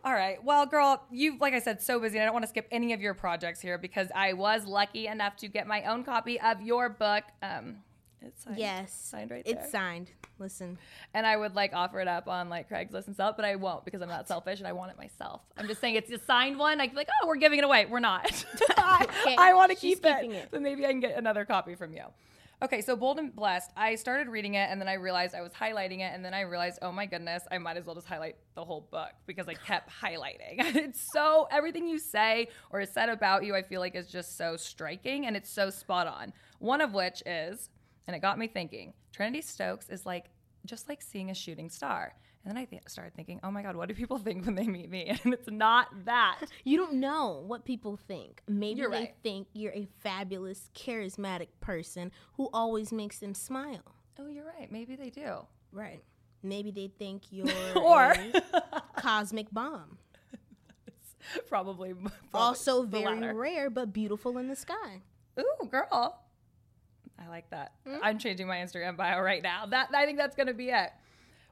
All 0.07 0.13
right. 0.13 0.41
Well, 0.41 0.65
girl, 0.65 1.03
you 1.11 1.37
like 1.37 1.53
I 1.53 1.59
said, 1.59 1.81
so 1.81 1.99
busy. 1.99 2.15
And 2.17 2.21
I 2.23 2.25
don't 2.27 2.33
want 2.33 2.43
to 2.45 2.49
skip 2.49 2.65
any 2.71 2.93
of 2.93 3.01
your 3.01 3.13
projects 3.13 3.59
here 3.59 3.77
because 3.77 4.07
I 4.15 4.31
was 4.31 4.65
lucky 4.65 5.05
enough 5.07 5.35
to 5.37 5.49
get 5.49 5.67
my 5.67 5.83
own 5.83 6.05
copy 6.05 6.39
of 6.39 6.61
your 6.61 6.87
book. 6.87 7.25
Um, 7.43 7.79
it's 8.21 8.45
signed, 8.45 8.57
Yes. 8.57 8.93
signed 8.93 9.31
right 9.31 9.43
there. 9.43 9.55
It's 9.59 9.69
signed. 9.69 10.11
Listen. 10.39 10.77
and 11.13 11.27
I 11.27 11.35
would 11.35 11.55
like 11.55 11.73
offer 11.73 11.99
it 11.99 12.07
up 12.07 12.29
on 12.29 12.47
like 12.47 12.69
Craigslist 12.69 13.07
and 13.07 13.15
stuff, 13.15 13.35
but 13.35 13.43
I 13.43 13.57
won't 13.57 13.83
because 13.83 14.01
I'm 14.01 14.07
not 14.07 14.29
selfish 14.29 14.59
and 14.59 14.67
I 14.67 14.71
want 14.71 14.91
it 14.91 14.97
myself. 14.97 15.41
I'm 15.57 15.67
just 15.67 15.81
saying 15.81 15.95
it's 15.95 16.09
a 16.09 16.19
signed 16.19 16.57
one. 16.57 16.79
I 16.79 16.87
feel 16.87 16.95
like, 16.95 17.09
oh, 17.21 17.27
we're 17.27 17.35
giving 17.35 17.59
it 17.59 17.65
away. 17.65 17.85
We're 17.85 17.99
not. 17.99 18.45
I, 18.77 19.07
Okay, 19.23 19.35
I 19.37 19.55
want 19.55 19.71
to 19.71 19.75
keep 19.75 20.05
it, 20.05 20.31
it. 20.31 20.47
but 20.51 20.61
maybe 20.61 20.85
I 20.85 20.89
can 20.89 21.01
get 21.01 21.17
another 21.17 21.43
copy 21.43 21.75
from 21.75 21.91
you. 21.91 22.03
Okay, 22.59 22.81
so 22.81 22.95
Bold 22.95 23.19
and 23.19 23.35
Blessed, 23.35 23.71
I 23.77 23.93
started 23.93 24.29
reading 24.29 24.55
it 24.55 24.71
and 24.71 24.81
then 24.81 24.87
I 24.87 24.93
realized 24.93 25.35
I 25.35 25.43
was 25.43 25.51
highlighting 25.51 25.99
it 25.99 26.11
and 26.11 26.25
then 26.25 26.33
I 26.33 26.41
realized, 26.41 26.79
oh 26.81 26.91
my 26.91 27.05
goodness, 27.05 27.43
I 27.51 27.59
might 27.59 27.77
as 27.77 27.85
well 27.85 27.93
just 27.93 28.07
highlight 28.07 28.35
the 28.55 28.65
whole 28.65 28.87
book 28.89 29.11
because 29.27 29.47
I 29.47 29.53
kept 29.53 29.91
highlighting. 29.91 30.55
it's 30.57 31.05
so, 31.13 31.47
everything 31.51 31.87
you 31.87 31.99
say 31.99 32.47
or 32.71 32.81
is 32.81 32.89
said 32.89 33.09
about 33.09 33.45
you, 33.45 33.55
I 33.55 33.61
feel 33.61 33.79
like 33.79 33.95
is 33.95 34.07
just 34.07 34.37
so 34.37 34.57
striking 34.57 35.27
and 35.27 35.37
it's 35.37 35.53
so 35.53 35.69
spot 35.69 36.07
on. 36.07 36.33
One 36.57 36.81
of 36.81 36.95
which 36.95 37.21
is, 37.27 37.69
and 38.07 38.15
it 38.15 38.23
got 38.23 38.39
me 38.39 38.47
thinking, 38.47 38.93
Trinitee 39.15 39.43
Stokes 39.43 39.89
is 39.89 40.07
like, 40.07 40.31
just 40.65 40.89
like 40.89 41.03
seeing 41.03 41.29
a 41.29 41.35
shooting 41.35 41.69
star. 41.69 42.15
And 42.47 42.55
then 42.55 42.61
I 42.61 42.65
th- 42.65 42.83
started 42.87 43.13
thinking, 43.13 43.41
oh 43.43 43.51
my 43.51 43.61
God, 43.61 43.75
what 43.75 43.89
do 43.89 43.93
people 43.93 44.17
think 44.19 44.45
when 44.45 44.55
they 44.55 44.67
meet 44.67 44.89
me? 44.89 45.13
And 45.25 45.33
it's 45.33 45.49
not 45.51 45.89
that. 46.05 46.39
You 46.63 46.77
don't 46.77 46.93
know 46.93 47.43
what 47.45 47.65
people 47.65 47.97
think. 48.07 48.41
Maybe 48.47 48.79
You're 48.79 48.89
they 48.89 48.97
right. 48.99 49.15
think 49.21 49.47
you're 49.51 49.73
a 49.73 49.85
fabulous, 49.99 50.69
charismatic 50.73 51.49
person 51.59 52.09
who 52.37 52.49
always 52.53 52.93
makes 52.93 53.19
them 53.19 53.33
smile. 53.33 53.81
Oh, 54.17 54.27
you're 54.29 54.45
right. 54.45 54.71
Maybe 54.71 54.95
they 54.95 55.09
do. 55.09 55.39
Right. 55.73 56.01
Maybe 56.41 56.71
they 56.71 56.87
think 56.97 57.23
you're 57.31 57.47
Or 57.75 58.13
a 58.13 58.81
cosmic 58.97 59.51
bomb. 59.51 59.97
probably, 61.49 61.93
probably 61.95 62.11
Also 62.33 62.83
very 62.83 63.15
latter. 63.19 63.33
rare 63.33 63.69
but 63.69 63.91
beautiful 63.91 64.37
in 64.37 64.47
the 64.47 64.55
sky. 64.55 65.01
Ooh, 65.37 65.65
girl. 65.69 66.21
I 67.19 67.27
like 67.27 67.49
that. 67.49 67.73
Hmm? 67.85 67.97
I'm 68.01 68.17
changing 68.19 68.47
my 68.47 68.57
Instagram 68.57 68.95
bio 68.95 69.19
right 69.19 69.43
now. 69.43 69.65
That 69.65 69.89
I 69.93 70.05
think 70.05 70.17
that's 70.17 70.35
gonna 70.37 70.53
be 70.53 70.69
it. 70.69 70.91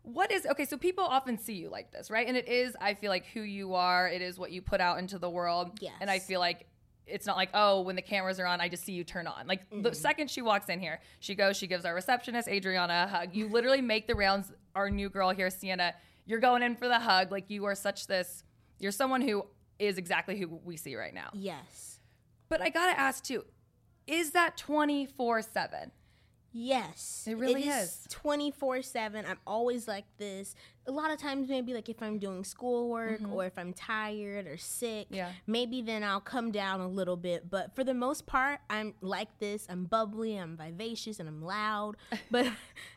What 0.06 0.32
is 0.32 0.46
okay? 0.46 0.66
So 0.66 0.78
people 0.78 1.04
often 1.04 1.38
see 1.38 1.54
you 1.54 1.70
like 1.70 1.92
this, 1.92 2.12
right? 2.12 2.28
And 2.28 2.38
it 2.38 2.48
is, 2.48 2.76
I 2.80 2.94
feel 2.94 3.10
like, 3.10 3.26
who 3.28 3.42
you 3.42 3.74
are. 3.74 4.08
It 4.08 4.22
is 4.22 4.38
what 4.38 4.52
you 4.52 4.62
put 4.62 4.80
out 4.80 5.00
into 5.00 5.18
the 5.18 5.30
world. 5.30 5.80
Yes. 5.82 5.94
And 6.00 6.10
I 6.10 6.20
feel 6.20 6.40
like 6.40 6.68
it's 7.08 7.26
not 7.26 7.38
like, 7.38 7.50
oh, 7.54 7.82
when 7.82 7.96
the 7.96 8.02
cameras 8.02 8.40
are 8.40 8.46
on, 8.46 8.62
I 8.62 8.70
just 8.70 8.84
see 8.84 8.94
you 8.94 9.04
turn 9.04 9.28
on. 9.28 9.48
Like 9.48 9.70
the 9.70 9.76
mm-hmm. 9.76 9.94
second 9.94 10.30
she 10.30 10.42
walks 10.42 10.70
in 10.70 10.80
here, 10.80 11.00
she 11.20 11.36
goes, 11.36 11.58
she 11.58 11.68
gives 11.68 11.86
our 11.86 11.94
receptionist 11.94 12.48
Adriana 12.48 13.06
a 13.08 13.08
hug. 13.08 13.36
You 13.36 13.48
literally 13.50 13.82
make 13.82 14.08
the 14.08 14.16
rounds. 14.16 14.52
Our 14.76 14.90
new 14.90 15.10
girl 15.10 15.30
here, 15.30 15.50
Sienna, 15.50 15.94
you're 16.26 16.40
going 16.40 16.62
in 16.62 16.76
for 16.76 16.88
the 16.88 17.00
hug. 17.00 17.32
Like 17.32 17.50
you 17.50 17.66
are 17.66 17.76
such 17.76 18.08
this. 18.08 18.44
You're 18.80 18.92
someone 18.92 19.22
who 19.22 19.46
is 19.80 19.98
exactly 19.98 20.38
who 20.38 20.60
we 20.64 20.78
see 20.78 20.96
right 20.96 21.14
now. 21.14 21.30
Yes. 21.34 22.00
But 22.50 22.62
I 22.62 22.70
gotta 22.70 23.00
ask 23.00 23.24
too, 23.24 23.44
is 24.08 24.32
that 24.32 24.58
24 24.58 25.42
7? 25.42 25.92
Yes. 26.58 27.26
It 27.28 27.36
really 27.36 27.68
is 27.68 27.84
is. 27.84 28.08
24 28.10 28.82
7. 28.82 29.26
I'm 29.26 29.40
always 29.46 29.90
like 29.90 30.06
this. 30.18 30.56
A 30.88 30.92
lot 30.92 31.12
of 31.12 31.18
times, 31.18 31.50
maybe 31.50 31.74
like 31.74 31.90
if 31.90 32.02
I'm 32.02 32.20
doing 32.20 32.44
schoolwork 32.44 33.22
or 33.32 33.46
if 33.46 33.58
I'm 33.58 33.74
tired 33.74 34.48
or 34.48 34.58
sick, 34.58 35.08
Mm-hmm. 35.08 35.16
Yeah. 35.16 35.32
maybe 35.48 35.82
then 35.82 36.04
I'll 36.04 36.20
come 36.22 36.52
down 36.52 36.80
a 36.80 36.88
little 36.88 37.18
bit. 37.18 37.50
But 37.50 37.76
for 37.76 37.84
the 37.84 37.94
most 37.94 38.26
part, 38.26 38.60
I'm 38.70 38.94
like 39.02 39.28
this. 39.40 39.66
I'm 39.70 39.86
bubbly, 39.86 40.36
I'm 40.38 40.56
vivacious, 40.58 41.20
and 41.20 41.28
I'm 41.28 41.42
loud. 41.42 41.96
but 42.32 42.48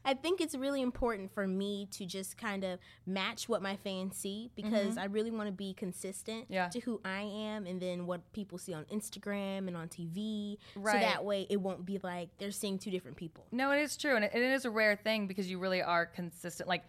I 0.04 0.14
think 0.14 0.40
it's 0.40 0.54
really 0.54 0.80
important 0.82 1.32
for 1.32 1.46
me 1.46 1.88
to 1.92 2.06
just 2.06 2.36
kind 2.36 2.62
of 2.64 2.78
match 3.06 3.48
what 3.48 3.62
my 3.62 3.76
fans 3.76 4.16
see 4.16 4.50
because 4.54 4.96
I 4.98 5.06
really 5.06 5.30
want 5.30 5.46
to 5.48 5.52
be 5.52 5.72
consistent 5.74 6.44
Mm-hmm. 6.44 6.52
Yeah. 6.52 6.68
to 6.68 6.80
who 6.80 7.00
I 7.04 7.22
am 7.22 7.66
and 7.66 7.80
then 7.80 8.06
what 8.06 8.20
people 8.32 8.58
see 8.58 8.74
on 8.74 8.84
Instagram 8.84 9.66
and 9.68 9.76
on 9.76 9.88
TV. 9.88 10.58
Right. 10.76 10.94
So 10.94 11.00
that 11.00 11.24
way 11.24 11.46
it 11.48 11.56
won't 11.60 11.84
be 11.86 11.98
like 12.02 12.28
they're 12.38 12.50
seeing 12.50 12.78
two 12.78 12.90
different 12.90 13.16
people. 13.16 13.46
No, 13.52 13.70
it 13.72 13.80
is 13.80 13.96
true. 13.96 14.14
And 14.16 14.24
it, 14.24 14.32
it 14.34 14.42
is 14.42 14.64
a 14.64 14.70
rare 14.70 14.96
thing 14.96 15.26
because 15.26 15.50
you 15.50 15.58
really 15.58 15.82
are 15.82 16.06
consistent. 16.06 16.68
Like, 16.68 16.84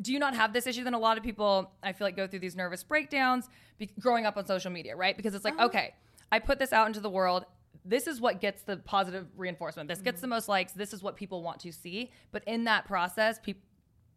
do 0.00 0.12
you 0.12 0.18
not 0.18 0.34
have 0.34 0.52
this 0.52 0.66
issue? 0.66 0.84
Then 0.84 0.94
a 0.94 0.98
lot 0.98 1.18
of 1.18 1.24
people, 1.24 1.72
I 1.82 1.92
feel 1.92 2.06
like, 2.06 2.16
go 2.16 2.26
through 2.26 2.38
these 2.40 2.56
nervous 2.56 2.84
breakdowns 2.84 3.48
be- 3.78 3.90
growing 3.98 4.26
up 4.26 4.36
on 4.36 4.46
social 4.46 4.70
media, 4.70 4.96
right? 4.96 5.16
Because 5.16 5.34
it's 5.34 5.44
like, 5.44 5.54
uh-huh. 5.54 5.66
okay, 5.66 5.94
I 6.30 6.38
put 6.38 6.58
this 6.58 6.72
out 6.72 6.86
into 6.86 7.00
the 7.00 7.10
world. 7.10 7.44
This 7.84 8.06
is 8.06 8.20
what 8.20 8.40
gets 8.40 8.62
the 8.62 8.76
positive 8.76 9.26
reinforcement. 9.36 9.88
This 9.88 10.00
gets 10.00 10.16
mm-hmm. 10.16 10.22
the 10.22 10.28
most 10.28 10.48
likes. 10.48 10.72
This 10.72 10.92
is 10.92 11.02
what 11.02 11.16
people 11.16 11.42
want 11.42 11.60
to 11.60 11.72
see. 11.72 12.10
But 12.32 12.44
in 12.46 12.64
that 12.64 12.84
process, 12.84 13.38
people, 13.38 13.62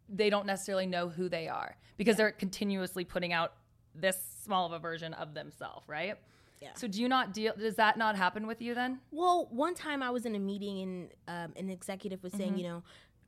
they 0.08 0.30
don't 0.30 0.46
necessarily 0.46 0.86
know 0.86 1.08
who 1.08 1.28
they 1.28 1.48
are 1.48 1.76
because 1.96 2.16
they're 2.16 2.32
continuously 2.32 3.04
putting 3.04 3.32
out 3.32 3.54
this 3.94 4.18
small 4.44 4.66
of 4.66 4.72
a 4.72 4.78
version 4.78 5.14
of 5.14 5.34
themselves, 5.34 5.88
right? 5.88 6.16
Yeah. 6.60 6.68
So 6.74 6.86
do 6.86 7.00
you 7.00 7.08
not 7.08 7.32
deal? 7.32 7.54
Does 7.58 7.74
that 7.76 7.96
not 7.96 8.16
happen 8.16 8.46
with 8.46 8.62
you 8.62 8.74
then? 8.74 9.00
Well, 9.10 9.48
one 9.50 9.74
time 9.74 10.02
I 10.02 10.10
was 10.10 10.26
in 10.26 10.34
a 10.36 10.38
meeting 10.38 10.80
and 10.80 11.08
um, 11.26 11.52
an 11.56 11.70
executive 11.70 12.22
was 12.22 12.32
saying, 12.32 12.50
mm-hmm. 12.50 12.58
you 12.58 12.64
know, 12.64 12.82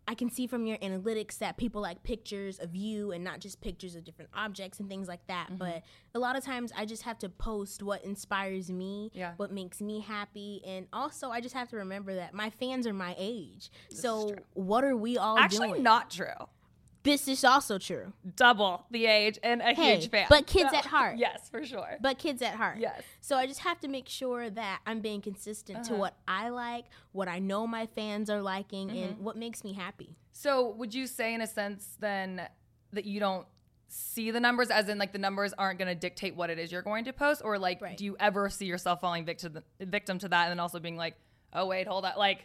I 0.07 0.15
can 0.15 0.31
see 0.31 0.47
from 0.47 0.67
your 0.67 0.77
analytics 0.79 1.39
that 1.39 1.57
people 1.57 1.81
like 1.81 2.03
pictures 2.03 2.59
of 2.59 2.75
you 2.75 3.13
and 3.13 3.25
not 3.25 3.41
just 3.41 3.61
pictures 3.61 3.95
of 3.95 4.05
different 4.05 4.31
objects 4.35 4.79
and 4.81 4.89
things 4.89 5.09
like 5.09 5.27
that. 5.29 5.47
Mm-hmm. 5.47 5.57
But 5.57 5.83
a 6.15 6.19
lot 6.19 6.37
of 6.37 6.45
times 6.45 6.73
I 6.77 6.85
just 6.85 7.03
have 7.05 7.19
to 7.21 7.29
post 7.29 7.83
what 7.83 8.05
inspires 8.05 8.71
me, 8.71 9.11
Yeah. 9.15 9.33
what 9.39 9.51
makes 9.51 9.81
me 9.81 10.01
happy. 10.01 10.61
And 10.67 10.87
also, 10.93 11.31
I 11.31 11.41
just 11.41 11.55
have 11.55 11.69
to 11.71 11.77
remember 11.77 12.15
that 12.17 12.35
my 12.35 12.51
fans 12.51 12.87
are 12.87 12.93
my 12.93 13.15
age. 13.19 13.71
so, 13.91 14.35
what 14.53 14.85
are 14.85 14.97
we 14.97 15.17
all 15.17 15.37
doing? 15.37 15.45
Actually, 15.45 15.69
doing? 15.69 15.83
not 15.83 16.11
true. 16.11 16.27
This 17.05 17.29
is 17.29 17.45
also 17.45 17.79
true. 17.79 18.13
Double 18.35 18.85
the 18.91 19.07
age 19.07 19.39
and 19.43 19.61
a 19.63 19.73
Hey, 19.75 19.95
huge 19.99 20.11
fan. 20.11 20.27
but 20.29 20.47
kids 20.47 20.71
at 20.75 20.87
heart. 20.87 21.17
Yes, 21.19 21.49
for 21.49 21.65
sure. 21.65 21.97
but 22.01 22.19
kids 22.19 22.43
at 22.43 22.55
heart. 22.55 22.79
Yes. 22.79 23.03
So 23.21 23.37
I 23.37 23.47
just 23.47 23.61
have 23.61 23.79
to 23.81 23.89
make 23.89 24.09
sure 24.09 24.51
that 24.51 24.81
I'm 24.87 25.01
being 25.01 25.21
consistent 25.21 25.85
to 25.85 25.93
Uh-huh. 25.93 26.01
what 26.01 26.17
I 26.27 26.49
like, 26.49 26.87
what 27.13 27.29
I 27.29 27.39
know 27.39 27.67
my 27.67 27.87
fans 27.87 28.29
are 28.31 28.43
liking, 28.43 28.89
Mm-hmm. 28.89 28.97
and 29.05 29.19
what 29.21 29.37
makes 29.37 29.63
me 29.63 29.75
happy. 29.75 30.17
So 30.33 30.71
would 30.71 30.93
you 30.95 31.07
say 31.07 31.33
in 31.35 31.41
a 31.41 31.47
sense 31.47 31.97
then 32.01 32.43
that 32.93 33.05
you 33.05 33.21
don't 33.21 33.47
see 33.89 34.31
the 34.33 34.41
numbers 34.41 34.71
as 34.71 34.89
in 34.89 34.99
like 34.99 35.13
the 35.13 35.19
numbers 35.19 35.53
aren't 35.53 35.79
going 35.79 35.89
to 35.89 35.95
dictate 35.95 36.35
what 36.35 36.51
it 36.51 36.59
is 36.59 36.73
you're 36.73 36.83
going 36.83 37.05
to 37.05 37.13
post 37.13 37.43
or 37.45 37.59
like 37.59 37.81
Right. 37.81 37.97
do 37.97 38.05
you 38.05 38.17
ever 38.19 38.49
see 38.51 38.67
yourself 38.67 39.01
falling 39.01 39.25
victim 39.25 39.59
victim 39.79 40.19
to 40.19 40.29
that 40.29 40.45
and 40.45 40.51
then 40.51 40.59
also 40.59 40.81
being 40.81 40.97
like 40.97 41.15
oh 41.53 41.67
wait 41.67 41.87
hold 41.87 42.05
on 42.05 42.13
like 42.17 42.45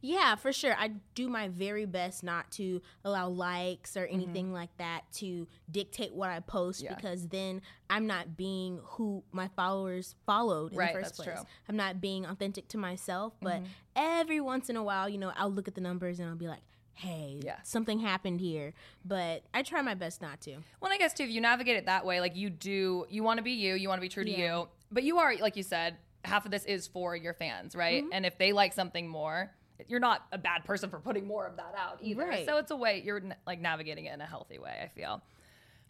Yeah, 0.00 0.36
for 0.36 0.52
sure. 0.52 0.74
I 0.78 0.92
do 1.14 1.28
my 1.28 1.48
very 1.48 1.84
best 1.84 2.22
not 2.22 2.50
to 2.52 2.80
allow 3.04 3.28
likes 3.28 3.92
Mm-hmm. 3.92 4.00
or 4.02 4.06
anything 4.06 4.52
like 4.52 4.76
that 4.78 5.02
to 5.14 5.46
dictate 5.70 6.14
what 6.14 6.30
I 6.30 6.40
post 6.40 6.82
Yeah. 6.82 6.94
because 6.94 7.28
then 7.28 7.62
I'm 7.90 8.06
not 8.06 8.36
being 8.36 8.80
who 8.84 9.24
my 9.32 9.48
followers 9.56 10.14
followed 10.26 10.72
in 10.72 10.78
Right, 10.78 10.92
the 10.92 11.00
first 11.00 11.04
that's 11.10 11.16
place. 11.16 11.26
true. 11.26 11.34
Mm-hmm. 11.36 11.70
I'm 11.70 11.76
not 11.76 12.00
being 12.00 12.26
authentic 12.26 12.68
to 12.68 12.78
myself, 12.78 13.34
but 13.40 13.62
every 13.96 14.40
once 14.40 14.70
in 14.70 14.76
a 14.76 14.82
while, 14.82 15.08
you 15.08 15.18
know, 15.18 15.32
I'll 15.36 15.50
look 15.50 15.68
at 15.68 15.74
the 15.74 15.80
numbers 15.80 16.20
and 16.20 16.28
I'll 16.28 16.36
be 16.36 16.48
like, 16.48 16.62
hey, 16.94 17.40
Yeah. 17.44 17.56
something 17.62 17.98
happened 18.00 18.40
here. 18.40 18.74
But 19.04 19.44
I 19.54 19.62
try 19.62 19.82
my 19.82 19.94
best 19.94 20.20
not 20.20 20.40
to. 20.42 20.56
Well, 20.80 20.92
I 20.92 20.98
guess 20.98 21.12
too, 21.14 21.24
if 21.24 21.30
you 21.30 21.40
navigate 21.40 21.76
it 21.76 21.86
that 21.86 22.04
way, 22.04 22.20
like 22.20 22.36
you 22.36 22.50
do, 22.50 23.06
you 23.08 23.22
want 23.22 23.38
to 23.38 23.42
be 23.42 23.52
you, 23.52 23.74
you 23.74 23.88
want 23.88 23.98
to 24.00 24.02
be 24.02 24.08
true 24.08 24.24
to 24.24 24.30
Yeah. 24.30 24.58
you, 24.60 24.68
but 24.90 25.02
you 25.04 25.18
are, 25.18 25.34
like 25.36 25.56
you 25.56 25.62
said, 25.62 25.96
half 26.24 26.44
of 26.44 26.50
this 26.50 26.64
is 26.64 26.86
for 26.88 27.14
your 27.14 27.32
fans, 27.34 27.76
right? 27.76 28.02
Mm-hmm. 28.02 28.12
And 28.12 28.26
if 28.26 28.36
they 28.38 28.52
like 28.52 28.72
something 28.72 29.08
more, 29.08 29.52
you're 29.86 30.00
not 30.00 30.26
a 30.32 30.38
bad 30.38 30.64
person 30.64 30.90
for 30.90 30.98
putting 30.98 31.26
more 31.26 31.46
of 31.46 31.56
that 31.56 31.74
out 31.76 31.98
either. 32.02 32.26
Right. 32.26 32.46
So 32.46 32.56
it's 32.58 32.70
a 32.70 32.76
way 32.76 33.02
you're 33.04 33.18
n- 33.18 33.34
like 33.46 33.60
navigating 33.60 34.06
it 34.06 34.14
in 34.14 34.20
a 34.20 34.26
healthy 34.26 34.58
way. 34.58 34.80
I 34.82 34.88
feel. 34.88 35.22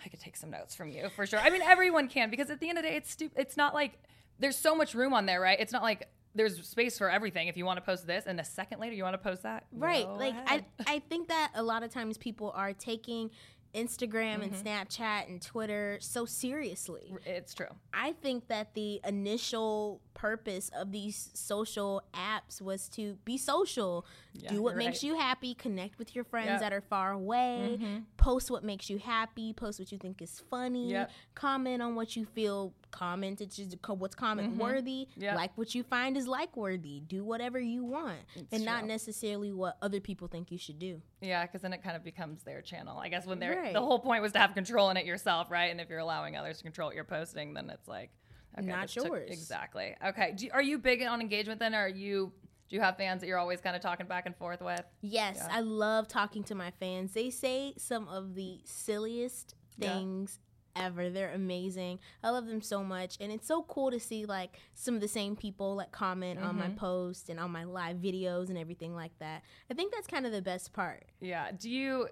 I 0.04 0.08
could 0.08 0.20
take 0.20 0.36
some 0.36 0.50
notes 0.50 0.74
from 0.74 0.90
you 0.90 1.08
for 1.08 1.26
sure. 1.26 1.40
I 1.40 1.50
mean, 1.50 1.62
everyone 1.62 2.08
can 2.08 2.30
because 2.30 2.50
at 2.50 2.60
the 2.60 2.68
end 2.68 2.78
of 2.78 2.84
the 2.84 2.90
day, 2.90 2.96
it's 2.96 3.10
stupid. 3.10 3.38
It's 3.40 3.56
not 3.56 3.74
like 3.74 3.98
there's 4.38 4.56
so 4.56 4.74
much 4.76 4.94
room 4.94 5.12
on 5.12 5.26
there, 5.26 5.40
right? 5.40 5.58
It's 5.58 5.72
not 5.72 5.82
like 5.82 6.08
there's 6.34 6.64
space 6.68 6.98
for 6.98 7.10
everything. 7.10 7.48
If 7.48 7.56
you 7.56 7.64
want 7.64 7.78
to 7.78 7.80
post 7.84 8.06
this, 8.06 8.26
and 8.26 8.38
a 8.38 8.44
second 8.44 8.78
later 8.78 8.94
you 8.94 9.02
want 9.02 9.14
to 9.14 9.18
post 9.18 9.42
that, 9.42 9.64
Right. 9.72 10.08
like 10.08 10.34
ahead. 10.34 10.64
I 10.86 10.94
I 10.94 10.98
think 11.00 11.28
that 11.28 11.50
a 11.54 11.62
lot 11.62 11.82
of 11.82 11.90
times 11.90 12.16
people 12.16 12.52
are 12.54 12.72
taking 12.72 13.30
Instagram 13.74 14.42
and 14.42 14.52
Mm-hmm. 14.52 14.66
Snapchat 14.66 15.28
and 15.28 15.40
Twitter 15.42 15.98
so 16.00 16.24
seriously. 16.24 17.12
it's 17.26 17.54
true. 17.54 17.66
I 17.92 18.12
think 18.12 18.48
that 18.48 18.74
the 18.74 19.00
initial 19.06 20.00
purpose 20.14 20.70
of 20.76 20.90
these 20.90 21.30
social 21.34 22.02
apps 22.14 22.60
was 22.60 22.88
to 22.90 23.16
be 23.24 23.36
social, 23.38 24.04
Yeah, 24.32 24.50
do 24.52 24.62
what 24.62 24.70
you're 24.70 24.78
makes 24.78 25.02
right. 25.02 25.02
you 25.04 25.16
happy, 25.18 25.54
connect 25.54 25.98
with 25.98 26.14
your 26.14 26.24
friends 26.24 26.48
Yep. 26.48 26.60
that 26.60 26.72
are 26.72 26.80
far 26.80 27.12
away, 27.12 27.78
Mhm. 27.80 28.04
Post 28.28 28.50
what 28.50 28.62
makes 28.62 28.90
you 28.90 28.98
happy, 28.98 29.54
post 29.54 29.78
what 29.80 29.90
you 29.90 29.96
think 29.96 30.20
is 30.20 30.42
funny, 30.50 30.90
Yep. 30.90 31.10
comment 31.34 31.80
on 31.80 31.94
what 31.94 32.14
you 32.14 32.26
feel 32.26 32.74
comment 32.90 33.40
it's 33.40 33.56
just 33.56 33.76
what's 33.86 34.14
comment 34.14 34.56
worthy, 34.56 35.06
Mm-hmm. 35.12 35.22
Yep. 35.22 35.36
like 35.36 35.52
what 35.56 35.74
you 35.74 35.82
find 35.82 36.14
is 36.14 36.26
like 36.28 36.54
worthy, 36.54 37.00
do 37.00 37.24
whatever 37.24 37.58
you 37.58 37.84
want, 37.84 38.18
and 38.52 38.64
not 38.66 38.84
necessarily 38.84 39.50
what 39.52 39.78
other 39.80 39.98
people 40.00 40.28
think 40.28 40.50
you 40.50 40.58
should 40.58 40.78
do. 40.78 41.00
Yeah, 41.22 41.46
because 41.46 41.62
then 41.62 41.72
it 41.72 41.82
kind 41.82 41.96
of 41.96 42.04
becomes 42.04 42.42
their 42.42 42.60
channel. 42.60 42.98
I 42.98 43.08
guess 43.08 43.24
when 43.26 43.38
they're 43.38 43.56
Right. 43.62 43.72
the 43.72 43.80
whole 43.80 43.98
point 43.98 44.20
was 44.22 44.32
to 44.32 44.38
have 44.40 44.52
control 44.52 44.90
in 44.90 44.98
it 44.98 45.06
yourself, 45.06 45.50
right? 45.50 45.70
And 45.70 45.80
if 45.80 45.88
you're 45.88 45.98
allowing 45.98 46.36
others 46.36 46.58
to 46.58 46.64
control 46.64 46.88
what 46.88 46.94
you're 46.96 47.04
posting, 47.04 47.54
then 47.54 47.70
it's 47.70 47.88
like 47.88 48.10
okay, 48.58 48.66
Not 48.66 48.82
this 48.82 48.94
took- 48.94 49.06
yours. 49.06 49.30
exactly. 49.30 49.94
Okay. 50.04 50.32
Do, 50.36 50.48
are 50.52 50.62
you 50.62 50.78
big 50.78 51.02
on 51.02 51.20
engagement 51.22 51.60
then? 51.60 51.74
Or 51.74 51.78
are 51.84 51.88
you 51.88 52.32
do 52.68 52.76
you 52.76 52.82
have 52.82 52.96
fans 52.96 53.20
that 53.20 53.26
you're 53.26 53.38
always 53.38 53.60
kind 53.60 53.74
of 53.76 53.82
talking 53.82 54.06
back 54.06 54.26
and 54.26 54.36
forth 54.36 54.60
with? 54.60 54.82
Yes, 55.00 55.36
Yeah. 55.38 55.48
I 55.50 55.60
love 55.60 56.06
talking 56.08 56.44
to 56.44 56.54
my 56.54 56.70
fans. 56.72 57.12
They 57.12 57.30
say 57.30 57.74
some 57.78 58.08
of 58.08 58.34
the 58.34 58.60
silliest 58.64 59.54
Yeah. 59.76 59.94
things 59.94 60.38
ever. 60.76 61.10
They're 61.10 61.32
amazing. 61.32 61.98
I 62.22 62.30
love 62.30 62.46
them 62.46 62.60
so 62.62 62.84
much, 62.84 63.16
and 63.20 63.32
it's 63.32 63.46
so 63.48 63.62
cool 63.62 63.90
to 63.90 63.98
see 63.98 64.26
like 64.26 64.58
some 64.74 64.94
of 64.94 65.00
the 65.00 65.08
same 65.08 65.34
people 65.34 65.74
like 65.74 65.90
comment 65.92 66.38
on 66.38 66.50
Mm-hmm. 66.50 66.58
my 66.58 66.68
posts 66.70 67.28
and 67.28 67.40
on 67.40 67.50
my 67.50 67.64
live 67.64 67.96
videos 67.96 68.48
and 68.48 68.56
everything 68.58 68.94
like 68.94 69.18
that. 69.18 69.42
I 69.70 69.74
think 69.74 69.92
that's 69.92 70.06
kind 70.06 70.24
of 70.26 70.32
the 70.32 70.42
best 70.42 70.72
part. 70.72 71.04
Yeah. 71.20 71.50
Do 71.52 71.68
you 71.70 72.08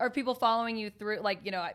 are 0.00 0.10
people 0.10 0.34
following 0.34 0.76
you 0.76 0.90
through 0.90 1.20
like 1.20 1.40
you 1.44 1.50
know? 1.52 1.66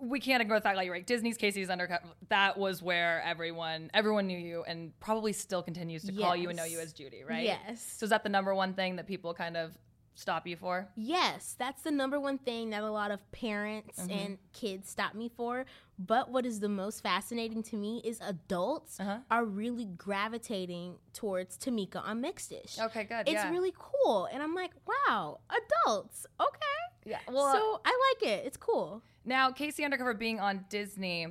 We 0.00 0.20
can't 0.20 0.42
ignore 0.42 0.58
the 0.58 0.62
fact, 0.62 0.76
like, 0.76 0.90
right? 0.90 1.06
Disney's 1.06 1.36
Casey's 1.36 1.70
Undercover. 1.70 2.04
That 2.28 2.58
was 2.58 2.82
where 2.82 3.22
everyone, 3.24 3.90
everyone 3.94 4.26
knew 4.26 4.38
you, 4.38 4.64
and 4.66 4.98
probably 5.00 5.32
still 5.32 5.62
continues 5.62 6.02
to 6.04 6.12
call 6.12 6.36
you 6.36 6.48
and 6.48 6.56
know 6.56 6.64
you 6.64 6.80
as 6.80 6.92
Judy, 6.92 7.22
right? 7.28 7.44
Yes. 7.44 7.82
So 7.98 8.04
is 8.04 8.10
that 8.10 8.22
the 8.22 8.28
number 8.28 8.54
one 8.54 8.74
thing 8.74 8.96
that 8.96 9.06
people 9.06 9.32
kind 9.34 9.56
of 9.56 9.72
stop 10.16 10.46
you 10.46 10.56
for? 10.56 10.88
Yes, 10.94 11.56
that's 11.58 11.82
the 11.82 11.90
number 11.90 12.20
one 12.20 12.38
thing 12.38 12.70
that 12.70 12.82
a 12.82 12.90
lot 12.90 13.10
of 13.10 13.18
parents 13.32 13.98
Mm-hmm. 14.00 14.10
and 14.10 14.38
kids 14.52 14.90
stop 14.90 15.14
me 15.14 15.28
for. 15.36 15.64
But 15.98 16.30
what 16.30 16.44
is 16.44 16.60
the 16.60 16.68
most 16.68 17.02
fascinating 17.02 17.62
to 17.64 17.76
me 17.76 18.00
is 18.04 18.20
adults 18.20 18.98
Uh-huh. 19.00 19.18
are 19.30 19.44
really 19.44 19.86
gravitating 19.86 20.96
towards 21.12 21.56
Tamika 21.56 21.96
on 22.04 22.20
Mixed-ish. 22.20 22.78
Okay, 22.78 23.04
good. 23.04 23.22
It's 23.28 23.32
yeah. 23.32 23.50
really 23.50 23.72
cool. 23.78 24.28
And 24.32 24.42
I'm 24.42 24.54
like, 24.54 24.72
wow, 24.86 25.38
adults. 25.50 26.26
Okay. 26.40 26.58
Yeah. 27.04 27.18
Well, 27.30 27.52
so 27.52 27.80
I 27.84 28.14
like 28.22 28.30
it. 28.30 28.46
It's 28.46 28.56
cool. 28.56 29.02
Now, 29.24 29.50
K.C. 29.50 29.84
Undercover 29.84 30.14
being 30.14 30.40
on 30.40 30.64
Disney, 30.68 31.26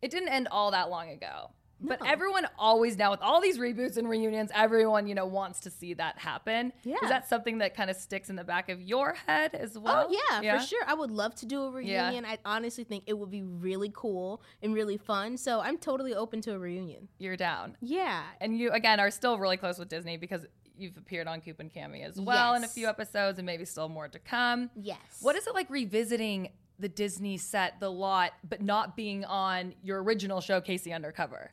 it 0.00 0.10
didn't 0.10 0.28
end 0.28 0.48
all 0.50 0.70
that 0.70 0.90
long 0.90 1.10
ago. 1.10 1.50
But 1.84 2.06
everyone 2.06 2.46
always 2.58 2.96
now 2.96 3.10
with 3.10 3.20
all 3.22 3.40
these 3.40 3.58
reboots 3.58 3.96
and 3.96 4.08
reunions, 4.08 4.50
everyone, 4.54 5.06
you 5.06 5.14
know, 5.14 5.26
wants 5.26 5.60
to 5.60 5.70
see 5.70 5.94
that 5.94 6.18
happen. 6.18 6.72
Yeah. 6.84 6.96
Is 7.02 7.08
that 7.08 7.28
something 7.28 7.58
that 7.58 7.74
kind 7.74 7.90
of 7.90 7.96
sticks 7.96 8.30
in 8.30 8.36
the 8.36 8.44
back 8.44 8.68
of 8.68 8.80
your 8.80 9.14
head 9.26 9.54
as 9.54 9.76
oh, 9.76 9.80
well? 9.80 10.06
oh, 10.08 10.40
yeah, 10.42 10.58
for 10.58 10.64
sure. 10.64 10.82
I 10.86 10.94
would 10.94 11.10
love 11.10 11.34
to 11.36 11.46
do 11.46 11.62
a 11.62 11.82
Yeah. 11.82 12.04
reunion. 12.08 12.24
I 12.24 12.38
honestly 12.44 12.84
think 12.84 13.04
it 13.06 13.18
would 13.18 13.30
be 13.30 13.42
really 13.42 13.90
cool 13.92 14.42
and 14.62 14.74
really 14.74 14.96
fun. 14.96 15.36
So 15.36 15.60
I'm 15.60 15.76
totally 15.76 16.14
open 16.14 16.40
to 16.42 16.54
a 16.54 16.58
reunion. 16.58 17.08
You're 17.18 17.36
down. 17.36 17.76
Yeah. 17.80 18.22
And 18.40 18.56
you 18.56 18.70
again 18.70 19.00
are 19.00 19.10
still 19.10 19.38
really 19.38 19.56
close 19.56 19.78
with 19.78 19.88
Disney 19.88 20.16
because 20.16 20.46
you've 20.76 20.96
appeared 20.96 21.26
on 21.26 21.40
Coop 21.40 21.60
and 21.60 21.72
Cami 21.72 22.04
as 22.04 22.20
well 22.20 22.54
in 22.54 22.64
a 22.64 22.68
few 22.68 22.88
episodes 22.88 23.38
and 23.38 23.46
maybe 23.46 23.64
still 23.64 23.88
more 23.88 24.08
to 24.08 24.18
come. 24.18 24.70
Yes. 24.74 24.98
What 25.20 25.36
is 25.36 25.46
it 25.46 25.54
like 25.54 25.70
revisiting 25.70 26.50
the 26.78 26.88
Disney 26.88 27.36
set, 27.36 27.78
the 27.80 27.90
lot, 27.90 28.32
but 28.48 28.60
not 28.62 28.96
being 28.96 29.24
on 29.24 29.74
your 29.82 30.02
original 30.02 30.40
show, 30.40 30.60
K.C. 30.60 30.92
Undercover? 30.92 31.52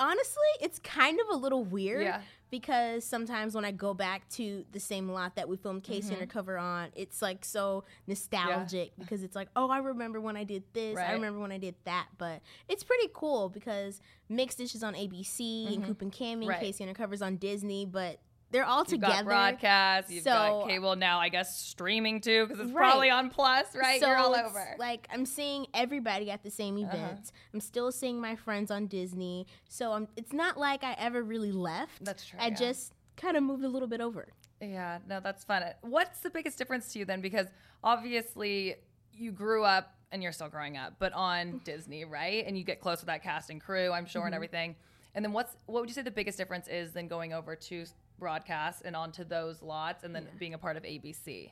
Honestly, 0.00 0.42
it's 0.60 0.78
kind 0.78 1.18
of 1.20 1.34
a 1.34 1.36
little 1.36 1.64
weird. 1.64 2.02
Yeah. 2.02 2.20
Because 2.50 3.04
sometimes 3.04 3.54
when 3.54 3.66
I 3.66 3.72
go 3.72 3.92
back 3.92 4.26
to 4.30 4.64
the 4.72 4.80
same 4.80 5.10
lot 5.10 5.36
that 5.36 5.50
we 5.50 5.58
filmed 5.58 5.82
K.C. 5.82 6.06
Mm-hmm. 6.06 6.14
Undercover 6.14 6.56
on, 6.56 6.88
it's 6.96 7.20
like 7.20 7.44
so 7.44 7.84
nostalgic 8.06 8.92
because 8.98 9.22
it's 9.22 9.36
like, 9.36 9.48
oh, 9.54 9.68
I 9.68 9.78
remember 9.80 10.18
when 10.18 10.34
I 10.34 10.44
did 10.44 10.62
this, 10.72 10.96
Right. 10.96 11.10
I 11.10 11.12
remember 11.12 11.40
when 11.40 11.52
I 11.52 11.58
did 11.58 11.74
that. 11.84 12.06
But 12.16 12.40
it's 12.66 12.82
pretty 12.82 13.10
cool 13.12 13.50
because 13.50 14.00
Mixed 14.30 14.56
Dishes 14.56 14.82
on 14.82 14.94
ABC 14.94 15.74
and 15.74 15.84
Coop 15.84 16.00
and 16.00 16.10
Cami 16.10 16.38
Mm-hmm. 16.38 16.48
Right. 16.48 16.60
K.C. 16.60 16.82
Undercover's 16.84 17.20
on 17.20 17.36
Disney, 17.36 17.84
but 17.84 18.18
they're 18.50 18.64
all 18.64 18.84
together. 18.84 19.06
You've 19.12 19.18
together. 19.18 19.30
got 19.30 19.50
broadcast, 19.60 20.10
you've 20.10 20.24
got 20.24 20.66
cable 20.68 20.96
now, 20.96 21.18
I 21.20 21.28
guess 21.28 21.58
streaming 21.60 22.20
too, 22.20 22.46
because 22.46 22.60
it's 22.60 22.72
Right. 22.72 22.82
probably 22.90 23.10
on 23.10 23.28
Plus, 23.30 23.74
right? 23.76 24.00
So 24.00 24.06
You're 24.08 24.16
all 24.16 24.34
over. 24.34 24.58
Uh-huh. 24.58 24.74
Like 24.78 25.06
I'm 25.12 25.26
seeing 25.26 25.66
everybody 25.74 26.30
at 26.30 26.42
the 26.42 26.50
same 26.50 26.78
events. 26.78 27.32
I'm 27.52 27.60
still 27.60 27.92
seeing 27.92 28.20
my 28.20 28.36
friends 28.36 28.70
on 28.70 28.86
Disney. 28.86 29.46
So 29.68 29.92
I'm, 29.92 30.08
it's 30.16 30.32
not 30.32 30.56
like 30.58 30.82
I 30.84 30.94
ever 30.98 31.22
really 31.22 31.52
left. 31.52 32.04
That's 32.04 32.24
true, 32.26 32.38
I 32.40 32.48
yeah. 32.48 32.54
just 32.54 32.92
kind 33.16 33.36
of 33.36 33.42
moved 33.42 33.64
a 33.64 33.68
little 33.68 33.88
bit 33.88 34.00
over. 34.00 34.28
yeah, 34.60 34.98
no, 35.08 35.20
that's 35.20 35.44
fun. 35.44 35.62
What's 35.82 36.20
the 36.20 36.30
biggest 36.30 36.56
difference 36.58 36.92
to 36.92 36.98
you 37.00 37.04
then? 37.04 37.20
Because 37.20 37.46
obviously 37.84 38.76
you 39.12 39.32
grew 39.32 39.64
up 39.64 39.94
and 40.12 40.22
you're 40.22 40.32
still 40.32 40.48
growing 40.48 40.76
up, 40.76 40.94
but 40.98 41.12
on 41.12 41.60
Disney, 41.64 42.04
right? 42.04 42.44
And 42.46 42.56
you 42.56 42.64
get 42.64 42.80
close 42.80 43.00
with 43.00 43.06
that 43.08 43.22
cast 43.22 43.50
and 43.50 43.60
crew, 43.60 43.90
I'm 43.92 44.06
sure, 44.06 44.24
and 44.26 44.34
everything. 44.34 44.76
And 45.14 45.24
then 45.24 45.32
what's 45.32 45.56
what 45.66 45.80
would 45.80 45.88
you 45.88 45.94
say 45.94 46.02
the 46.02 46.10
biggest 46.10 46.38
difference 46.38 46.68
is 46.68 46.92
than 46.92 47.08
going 47.08 47.32
over 47.32 47.56
to 47.56 47.84
broadcast 48.18 48.82
and 48.84 48.94
onto 48.96 49.24
those 49.24 49.62
lots 49.62 50.04
and 50.04 50.14
then 50.14 50.26
being 50.38 50.54
a 50.54 50.58
part 50.58 50.76
of 50.76 50.82
ABC? 50.82 51.50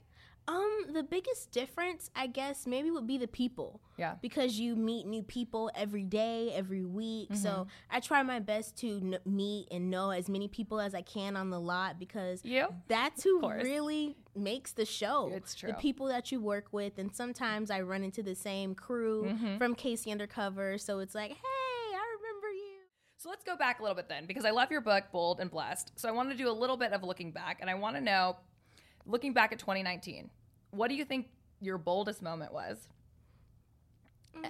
Um, 0.49 0.87
the 0.93 1.03
biggest 1.03 1.51
difference, 1.51 2.09
I 2.15 2.29
guess, 2.29 2.69
maybe 2.69 2.89
would 2.93 3.09
be 3.09 3.19
the 3.19 3.27
people. 3.27 3.81
Yeah. 3.99 4.15
Because 4.23 4.61
you 4.61 4.77
meet 4.77 5.05
new 5.05 5.25
people 5.25 5.73
every 5.75 6.05
day, 6.05 6.53
every 6.55 6.85
week. 6.85 7.31
Mm-hmm. 7.31 7.43
So 7.43 7.67
I 7.91 7.99
try 7.99 8.23
my 8.23 8.39
best 8.39 8.77
to 8.79 8.99
n- 8.99 9.19
meet 9.25 9.67
and 9.73 9.91
know 9.91 10.11
as 10.11 10.29
many 10.29 10.47
people 10.47 10.79
as 10.79 10.95
I 10.95 11.03
can 11.03 11.37
on 11.37 11.51
the 11.51 11.59
lot 11.59 11.99
because 11.99 12.45
You? 12.45 12.69
that's 12.87 13.25
who 13.25 13.41
really 13.51 14.17
makes 14.37 14.71
the 14.71 14.85
show. 14.85 15.33
It's 15.35 15.53
true. 15.57 15.71
The 15.71 15.75
people 15.79 16.07
that 16.07 16.31
you 16.31 16.41
work 16.41 16.67
with, 16.71 16.97
and 16.99 17.13
sometimes 17.13 17.69
I 17.69 17.81
run 17.81 18.05
into 18.05 18.23
the 18.23 18.37
same 18.37 18.77
crew 18.77 19.25
Mm-hmm. 19.25 19.59
from 19.59 19.75
K.C. 19.75 20.13
Undercover. 20.13 20.79
So 20.79 21.01
it's 21.01 21.15
like, 21.17 21.31
hey, 21.33 21.37
I 21.37 21.41
remember 21.41 21.43
you. 21.43 21.66
So 23.27 23.31
let's 23.31 23.43
go 23.43 23.57
back 23.57 23.81
a 23.81 23.83
little 23.83 23.97
bit 23.97 24.09
then, 24.09 24.25
because 24.25 24.45
I 24.45 24.51
love 24.51 24.71
your 24.71 24.81
book, 24.81 25.07
Bold 25.11 25.41
and 25.41 25.51
Blessed. 25.51 25.91
So 25.97 26.09
I 26.09 26.13
want 26.13 26.31
to 26.31 26.37
do 26.37 26.49
a 26.49 26.53
little 26.53 26.77
bit 26.77 26.93
of 26.93 27.03
looking 27.03 27.33
back, 27.33 27.59
and 27.61 27.69
I 27.69 27.75
want 27.75 27.97
to 27.97 28.01
know, 28.01 28.37
looking 29.05 29.33
back 29.33 29.51
at 29.51 29.59
2019, 29.59 30.31
what 30.71 30.87
do 30.87 30.95
you 30.95 31.05
think 31.05 31.27
your 31.61 31.77
boldest 31.77 32.23
moment 32.23 32.53
was? 32.53 32.87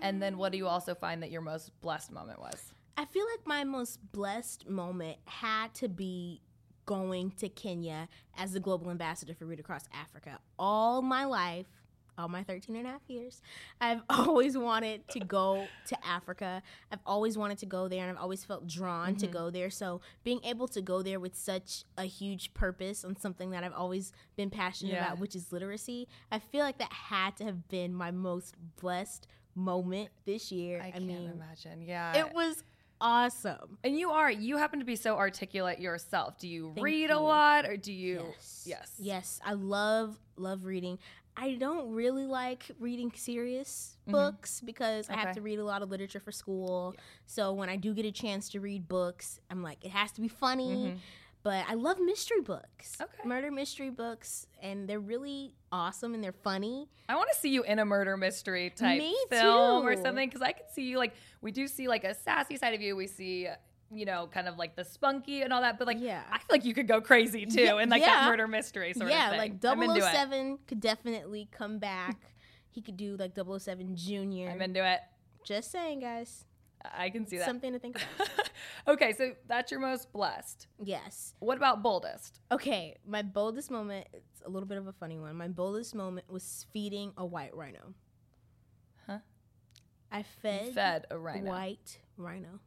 And 0.02 0.20
then 0.20 0.36
what 0.36 0.52
do 0.52 0.58
you 0.58 0.66
also 0.66 0.94
find 0.94 1.22
that 1.22 1.30
your 1.30 1.40
most 1.40 1.70
blessed 1.80 2.12
moment 2.12 2.38
was? 2.38 2.74
I 2.98 3.06
feel 3.06 3.24
like 3.24 3.46
my 3.46 3.64
most 3.64 4.12
blessed 4.12 4.68
moment 4.68 5.16
had 5.24 5.72
to 5.76 5.88
be 5.88 6.42
going 6.84 7.30
to 7.38 7.48
Kenya 7.48 8.10
as 8.36 8.52
the 8.52 8.60
global 8.60 8.90
ambassador 8.90 9.32
for 9.32 9.46
Read 9.46 9.58
Across 9.58 9.88
Africa. 9.94 10.38
All 10.58 11.00
my 11.00 11.24
life, 11.24 11.64
all 12.18 12.28
my 12.28 12.42
13 12.42 12.76
and 12.76 12.86
a 12.86 12.90
half 12.90 13.02
years, 13.08 13.42
I've 13.80 14.02
always 14.10 14.56
wanted 14.56 15.06
to 15.08 15.20
go 15.20 15.66
to 15.86 16.06
Africa. 16.06 16.62
I've 16.92 17.00
always 17.06 17.36
wanted 17.36 17.58
to 17.58 17.66
go 17.66 17.88
there 17.88 18.02
and 18.02 18.10
I've 18.10 18.22
always 18.22 18.44
felt 18.44 18.66
drawn 18.66 19.16
to 19.16 19.26
mm-hmm. 19.26 19.32
go 19.32 19.50
there. 19.50 19.70
So 19.70 20.00
being 20.24 20.40
able 20.44 20.68
to 20.68 20.80
go 20.80 21.02
there 21.02 21.20
with 21.20 21.34
such 21.34 21.84
a 21.96 22.04
huge 22.04 22.54
purpose 22.54 23.04
on 23.04 23.16
something 23.16 23.50
that 23.50 23.64
I've 23.64 23.74
always 23.74 24.12
been 24.36 24.50
passionate 24.50 24.94
Yeah. 24.94 25.06
about, 25.06 25.18
which 25.18 25.34
is 25.34 25.52
literacy, 25.52 26.08
I 26.30 26.38
feel 26.38 26.64
like 26.64 26.78
that 26.78 26.92
had 26.92 27.36
to 27.38 27.44
have 27.44 27.68
been 27.68 27.94
my 27.94 28.10
most 28.10 28.54
blessed 28.80 29.26
moment 29.54 30.10
this 30.24 30.52
year. 30.52 30.80
I, 30.82 30.88
I, 30.88 30.90
can't 30.92 31.06
mean, 31.06 31.30
imagine. 31.30 31.82
Yeah. 31.82 32.16
it 32.16 32.34
was 32.34 32.62
awesome. 33.00 33.78
and 33.84 33.98
you 33.98 34.10
are, 34.10 34.30
you 34.30 34.56
happen 34.56 34.78
to 34.78 34.84
be 34.84 34.96
so 34.96 35.16
articulate 35.16 35.80
yourself. 35.80 36.38
Do 36.38 36.48
you 36.48 36.72
Thank 36.74 36.84
read 36.84 37.10
a 37.10 37.18
lot 37.18 37.66
or 37.66 37.76
do 37.76 37.92
you? 37.92 38.26
Yes. 38.34 38.64
Yes. 38.66 38.92
Yes. 38.98 39.40
I 39.44 39.52
love 39.54 40.18
love 40.36 40.64
reading. 40.64 40.98
I 41.36 41.54
don't 41.54 41.92
really 41.92 42.26
like 42.26 42.70
reading 42.78 43.12
serious 43.14 43.96
Mhm. 44.08 44.12
books 44.12 44.60
because 44.60 45.10
I 45.10 45.16
have 45.16 45.34
to 45.34 45.40
read 45.42 45.58
a 45.58 45.64
lot 45.64 45.82
of 45.82 45.90
literature 45.90 46.20
for 46.20 46.32
school. 46.32 46.94
So 47.26 47.52
when 47.52 47.68
I 47.68 47.76
do 47.76 47.92
get 47.92 48.06
a 48.06 48.12
chance 48.12 48.48
to 48.50 48.60
read 48.60 48.88
books, 48.88 49.38
I'm 49.50 49.62
like, 49.62 49.84
it 49.84 49.90
has 49.90 50.12
to 50.12 50.20
be 50.20 50.28
funny. 50.28 50.92
Mhm. 50.92 50.98
But 51.42 51.64
I 51.68 51.74
love 51.74 52.00
mystery 52.00 52.40
books, 52.40 53.00
Okay. 53.00 53.22
murder 53.24 53.52
mystery 53.52 53.90
books, 53.90 54.48
and 54.60 54.88
they're 54.88 54.98
really 54.98 55.54
awesome 55.70 56.12
and 56.12 56.24
they're 56.24 56.32
funny. 56.32 56.88
I 57.08 57.14
want 57.14 57.30
to 57.32 57.38
see 57.38 57.50
you 57.50 57.62
in 57.62 57.78
a 57.78 57.84
murder 57.84 58.16
mystery 58.16 58.70
type 58.70 58.98
Me 58.98 59.16
film 59.30 59.86
or 59.86 59.94
something 59.94 60.28
because 60.28 60.42
I 60.42 60.50
could 60.52 60.68
see 60.72 60.82
you 60.88 60.98
like 60.98 61.14
we 61.42 61.52
do 61.52 61.68
see 61.68 61.86
like 61.86 62.02
a 62.02 62.14
sassy 62.14 62.56
side 62.56 62.74
of 62.74 62.80
you. 62.80 62.96
We 62.96 63.06
see 63.06 63.48
you 63.90 64.04
know 64.04 64.28
kind 64.32 64.48
of 64.48 64.56
like 64.56 64.76
the 64.76 64.84
spunky 64.84 65.42
and 65.42 65.52
all 65.52 65.60
that, 65.60 65.78
but 65.78 65.86
like 65.86 66.00
Yeah. 66.00 66.22
I 66.30 66.38
feel 66.38 66.46
like 66.50 66.64
you 66.64 66.74
could 66.74 66.88
go 66.88 67.00
crazy 67.00 67.46
too 67.46 67.62
Yeah, 67.62 67.78
in 67.78 67.88
like 67.88 68.02
that 68.02 68.28
murder 68.28 68.48
mystery 68.48 68.92
sort 68.92 69.10
yeah, 69.10 69.26
of 69.26 69.30
thing. 69.30 69.58
Yeah, 69.62 69.70
like 69.70 69.78
I'm 69.78 69.82
into 69.82 70.06
it. 70.06 70.12
007 70.12 70.58
could 70.66 70.80
definitely 70.80 71.48
come 71.52 71.78
back. 71.78 72.18
he 72.70 72.82
could 72.82 72.96
do 72.96 73.16
like 73.16 73.32
007 73.36 73.96
Junior. 73.96 74.50
I'm 74.50 74.62
into 74.62 74.84
it. 74.84 75.00
Just 75.44 75.70
saying, 75.70 76.00
guys. 76.00 76.44
I 76.96 77.10
can 77.10 77.26
see 77.26 77.38
that. 77.38 77.46
Something 77.46 77.72
to 77.72 77.78
think 77.78 77.96
about. 77.96 78.50
okay, 78.88 79.12
so 79.12 79.32
that's 79.48 79.70
your 79.70 79.80
most 79.80 80.12
blessed. 80.12 80.68
yes. 80.82 81.34
What 81.40 81.56
about 81.56 81.82
boldest? 81.82 82.40
Okay, 82.52 82.96
my 83.06 83.22
boldest 83.22 83.70
moment, 83.70 84.06
it's 84.12 84.42
a 84.44 84.48
little 84.48 84.68
bit 84.68 84.78
of 84.78 84.86
a 84.86 84.92
funny 84.92 85.18
one. 85.18 85.34
My 85.36 85.48
boldest 85.48 85.94
moment 85.94 86.30
was 86.30 86.66
feeding 86.72 87.12
a 87.16 87.24
white 87.26 87.54
rhino. 87.56 87.94
Huh? 89.06 89.18
I 90.12 90.22
fed, 90.22 90.74
Fed 90.74 91.06
a 91.10 91.18
rhino. 91.18 91.50
white 91.50 91.98
rhino. 92.16 92.60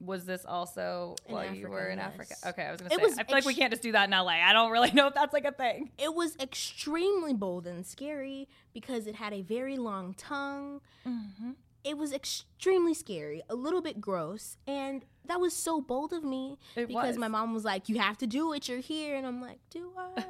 Was 0.00 0.24
this 0.24 0.44
also 0.44 1.16
In 1.26 1.34
while 1.34 1.52
you 1.54 1.68
were 1.68 1.88
in 1.88 1.98
yes. 1.98 2.12
Africa? 2.12 2.34
Okay, 2.46 2.62
I 2.66 2.70
was 2.72 2.80
gonna 2.80 2.94
It 2.94 2.98
say. 2.98 3.04
was 3.04 3.18
I 3.18 3.24
feel 3.24 3.34
like 3.36 3.44
we 3.44 3.54
can't 3.54 3.72
just 3.72 3.82
do 3.82 3.92
that 3.92 4.04
in 4.04 4.10
LA. 4.12 4.28
I 4.44 4.52
don't 4.52 4.70
really 4.70 4.90
know 4.98 5.08
if 5.08 5.14
that's 5.14 5.32
like 5.32 5.44
a 5.44 5.52
thing. 5.52 5.90
It 5.98 6.14
was 6.14 6.36
extremely 6.40 7.34
bold 7.34 7.66
and 7.66 7.84
scary 7.84 8.48
because 8.72 9.06
it 9.08 9.16
had 9.16 9.32
a 9.32 9.42
very 9.42 9.76
long 9.76 10.14
tongue. 10.14 10.80
Mm-hmm. 11.06 11.50
It 11.84 11.96
was 11.96 12.12
extremely 12.12 12.92
scary, 12.94 13.42
a 13.48 13.54
little 13.54 13.80
bit 13.80 14.00
gross, 14.00 14.56
and 14.66 15.04
that 15.26 15.40
was 15.40 15.54
so 15.54 15.80
bold 15.80 16.12
of 16.12 16.22
me 16.22 16.58
It 16.76 16.88
because 16.88 17.08
was. 17.10 17.18
my 17.18 17.28
mom 17.28 17.54
was 17.54 17.64
like, 17.64 17.88
"You 17.88 17.98
have 17.98 18.18
to 18.18 18.26
do 18.26 18.52
it. 18.52 18.68
You're 18.68 18.78
here," 18.80 19.16
and 19.16 19.26
I'm 19.26 19.40
like, 19.40 19.58
"Do 19.70 19.90
I?" 19.96 20.24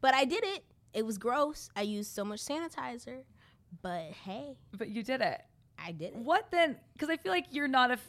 but 0.00 0.14
I 0.14 0.24
did 0.24 0.44
it. 0.44 0.64
It 0.92 1.06
was 1.06 1.18
gross. 1.18 1.68
I 1.76 1.82
used 1.82 2.12
so 2.12 2.24
much 2.24 2.40
sanitizer, 2.44 3.22
but 3.82 4.10
hey, 4.24 4.56
But 4.76 4.88
you 4.88 5.02
did 5.02 5.20
it. 5.20 5.40
I 5.78 5.92
did 5.92 6.14
it. 6.14 6.16
What 6.16 6.50
then? 6.50 6.76
Because 6.92 7.08
I 7.08 7.16
feel 7.16 7.32
like 7.32 7.46
you're 7.50 7.68
not 7.68 7.90
a 7.90 7.94
f- 7.94 8.08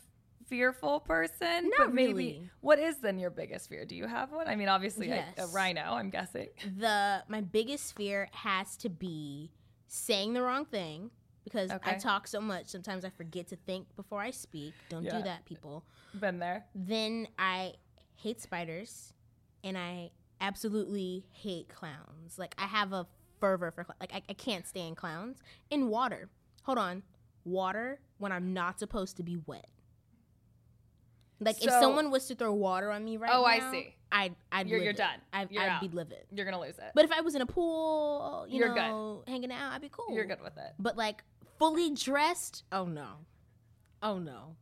fearful 0.52 1.00
person. 1.00 1.70
Not 1.78 1.88
but 1.88 1.94
maybe, 1.94 2.14
really. 2.14 2.50
What 2.60 2.78
is 2.78 2.98
then 2.98 3.18
your 3.18 3.30
biggest 3.32 3.70
fear? 3.70 3.86
Do 3.86 3.96
you 3.96 4.06
have 4.06 4.32
one? 4.32 4.48
I 4.48 4.56
mean, 4.56 4.68
obviously, 4.68 5.10
a- 5.10 5.26
a, 5.38 5.48
rhino. 5.48 5.82
I'm 5.82 6.10
guessing. 6.10 6.50
the 6.78 7.24
my 7.28 7.42
biggest 7.42 7.96
fear 7.96 8.28
has 8.34 8.76
to 8.78 8.90
be 8.90 9.52
saying 9.88 10.34
the 10.34 10.42
wrong 10.42 10.66
thing 10.66 11.10
because 11.44 11.72
I 11.72 11.94
talk 11.96 12.28
so 12.28 12.40
much 12.42 12.68
sometimes 12.68 13.04
I 13.06 13.10
forget 13.10 13.48
to 13.48 13.56
think 13.56 13.88
before 13.96 14.22
I 14.22 14.32
speak. 14.32 14.74
Don't 14.90 15.04
Yeah. 15.04 15.18
do 15.18 15.24
that, 15.24 15.46
people. 15.46 15.84
Been 16.20 16.38
there. 16.40 16.66
Then 16.76 17.28
I 17.40 17.74
hate 18.16 18.42
spiders 18.42 19.14
and 19.64 19.78
I 19.78 20.12
absolutely 20.42 21.26
hate 21.32 21.70
clowns. 21.70 22.38
Like 22.38 22.54
I 22.58 22.66
have 22.66 22.92
a 22.94 23.08
fervor 23.40 23.72
for 23.72 23.84
cl- 23.86 23.96
like 24.00 24.14
I, 24.14 24.22
I 24.30 24.34
can't 24.34 24.68
stand 24.68 24.98
clowns 24.98 25.38
in 25.70 25.88
water. 25.88 26.30
Hold 26.64 26.78
on. 26.78 27.04
Water 27.44 28.00
when 28.20 28.32
I'm 28.32 28.54
not 28.54 28.78
supposed 28.78 29.18
to 29.18 29.24
be 29.24 29.38
wet. 29.48 29.66
Like 31.42 31.64
if 31.64 31.72
someone 31.72 32.12
was 32.12 32.28
to 32.28 32.36
throw 32.36 32.54
water 32.54 32.92
on 32.92 33.04
me 33.04 33.18
right 33.18 33.30
now. 33.30 33.40
Oh, 33.40 33.42
now, 33.42 33.48
I 33.48 33.72
see. 33.72 33.96
I'd 34.12 34.36
I'd 34.52 34.68
You're- 34.68 34.84
you're 34.84 34.94
done. 34.94 35.20
I'd, 35.34 35.52
You're 35.52 35.64
I'd 35.64 35.80
be 35.82 35.88
livid. 35.88 36.26
You're 36.32 36.46
gonna 36.46 36.60
lose 36.60 36.78
it. 36.78 36.92
But 36.94 37.06
if 37.06 37.12
I 37.12 37.22
was 37.22 37.34
in 37.36 37.42
a 37.42 37.46
pool, 37.46 38.46
you 38.50 38.60
You're 38.60 38.70
good. 38.70 38.76
know, 38.76 39.24
hanging 39.28 39.52
out, 39.52 39.72
I'd 39.74 39.82
be 39.82 39.90
cool. 39.90 40.14
You're 40.14 40.26
good 40.26 40.42
with 40.42 40.58
it. 40.58 40.74
But 40.78 40.98
like 40.98 41.24
fully 41.58 41.92
dressed, 41.92 42.64
oh 42.72 42.86
no, 42.86 43.08
oh 44.04 44.20
no, 44.20 44.56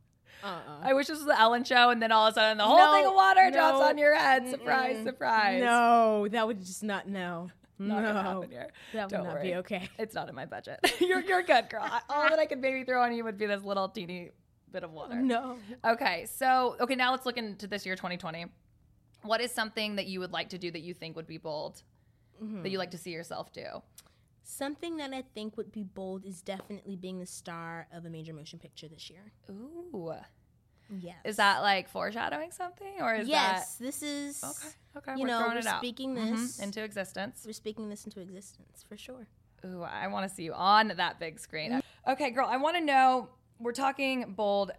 uh 0.44 0.48
uh 0.48 0.60
I 0.84 0.94
wish 0.94 1.08
this 1.08 1.18
was 1.18 1.26
the 1.26 1.40
Ellen 1.40 1.64
show, 1.64 1.90
and 1.90 2.02
then 2.02 2.12
all 2.12 2.28
of 2.28 2.34
a 2.34 2.36
sudden 2.36 2.58
the 2.60 2.64
whole 2.64 2.78
No, 2.78 2.92
thing 2.94 3.06
of 3.08 3.14
water 3.16 3.50
drops 3.52 3.80
on 3.82 3.98
your 3.98 4.16
head. 4.16 4.48
Surprise, 4.50 4.98
mm-mm. 4.98 5.04
surprise. 5.06 5.62
No, 5.62 6.28
that 6.30 6.46
would 6.46 6.60
just 6.64 6.84
not 6.84 7.08
no. 7.08 7.50
not 7.80 8.04
no, 8.04 8.14
happen 8.14 8.52
here. 8.52 8.70
that 8.94 9.06
would 9.06 9.10
Don't 9.18 9.24
not 9.26 9.34
worry. 9.36 9.44
be 9.50 9.56
okay. 9.56 9.90
It's 9.98 10.14
not 10.14 10.30
in 10.30 10.36
my 10.36 10.46
budget. 10.46 10.80
you're 11.00 11.22
you're 11.22 11.44
good, 11.44 11.70
girl. 11.70 11.90
All 12.10 12.30
that 12.30 12.38
I 12.38 12.46
could 12.46 12.60
maybe 12.62 12.84
throw 12.84 13.02
on 13.02 13.14
you 13.16 13.24
would 13.24 13.38
be 13.38 13.48
this 13.48 13.64
little 13.64 13.90
teeny 13.90 14.30
bit 14.72 14.84
of 14.84 14.92
water. 14.92 15.16
No. 15.16 15.58
Okay, 15.86 16.26
so 16.26 16.76
okay, 16.80 16.96
now 16.96 17.12
let's 17.12 17.26
look 17.26 17.38
into 17.38 17.68
this 17.68 17.86
year 17.86 17.96
2020. 17.96 18.46
What 19.24 19.42
is 19.42 19.52
something 19.52 19.96
that 19.98 20.08
you 20.08 20.20
would 20.22 20.32
like 20.32 20.50
to 20.50 20.58
do 20.58 20.72
that 20.72 20.80
you 20.82 20.94
think 20.94 21.16
would 21.16 21.28
be 21.28 21.38
bold? 21.38 21.84
Mm-hmm. 22.42 22.64
That 22.64 22.70
you 22.70 22.78
like 22.78 22.92
to 22.92 22.98
see 22.98 23.12
yourself 23.12 23.52
do? 23.52 23.66
Something 24.44 24.98
that 24.98 25.14
I 25.14 25.24
think 25.36 25.58
would 25.58 25.72
be 25.72 25.84
bold 25.84 26.26
is 26.26 26.42
definitely 26.42 26.96
being 26.96 27.20
the 27.20 27.26
star 27.26 27.88
of 27.94 28.06
a 28.06 28.10
major 28.10 28.34
motion 28.34 28.60
picture 28.60 28.88
this 28.88 29.10
year. 29.10 29.32
Ooh. 29.50 30.14
Yes. 31.02 31.18
Is 31.24 31.36
that 31.36 31.60
like 31.62 31.88
foreshadowing 31.88 32.52
something 32.52 32.94
or 33.00 33.14
is 33.14 33.28
that? 33.28 33.32
yes, 33.32 33.76
this 33.76 34.02
is. 34.02 34.44
Okay. 34.44 34.70
Okay, 34.98 35.12
You 35.18 35.22
we're 35.24 35.28
know, 35.28 35.38
throwing 35.40 35.54
we're 35.54 35.60
it 35.60 35.68
out. 35.68 35.80
speaking 35.82 36.16
Mhm, 36.16 36.32
this- 36.32 36.60
into 36.60 36.82
existence. 36.84 37.44
We're 37.46 37.54
speaking 37.54 37.90
this 37.90 38.06
into 38.06 38.22
existence 38.22 38.84
for 38.88 38.98
sure. 38.98 39.28
Ooh, 39.66 39.84
I 39.84 40.08
want 40.08 40.28
to 40.28 40.34
see 40.34 40.44
you 40.44 40.54
on 40.54 40.88
that 40.88 41.20
big 41.20 41.40
screen. 41.40 41.82
Okay, 42.08 42.32
girl, 42.32 42.48
I 42.50 42.58
want 42.58 42.76
to 42.78 42.82
know. 42.84 43.30
We're 43.60 43.74
talking 43.74 44.34
bold. 44.36 44.72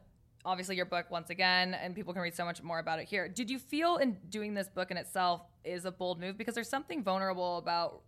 Obviously, 0.44 0.74
your 0.74 0.86
book 0.86 1.10
once 1.10 1.28
again, 1.28 1.74
and 1.74 1.94
people 1.94 2.14
can 2.14 2.22
read 2.22 2.34
so 2.34 2.46
much 2.46 2.62
more 2.62 2.78
about 2.78 2.98
it 2.98 3.06
here. 3.06 3.28
Did 3.28 3.50
you 3.50 3.58
feel 3.58 3.98
in 3.98 4.16
doing 4.30 4.54
this 4.54 4.70
book 4.70 4.90
in 4.90 4.96
itself 4.96 5.42
is 5.64 5.84
a 5.84 5.90
bold 5.90 6.18
move 6.18 6.38
because 6.38 6.54
there's 6.54 6.68
something 6.68 7.02
vulnerable 7.02 7.58
about? 7.58 8.02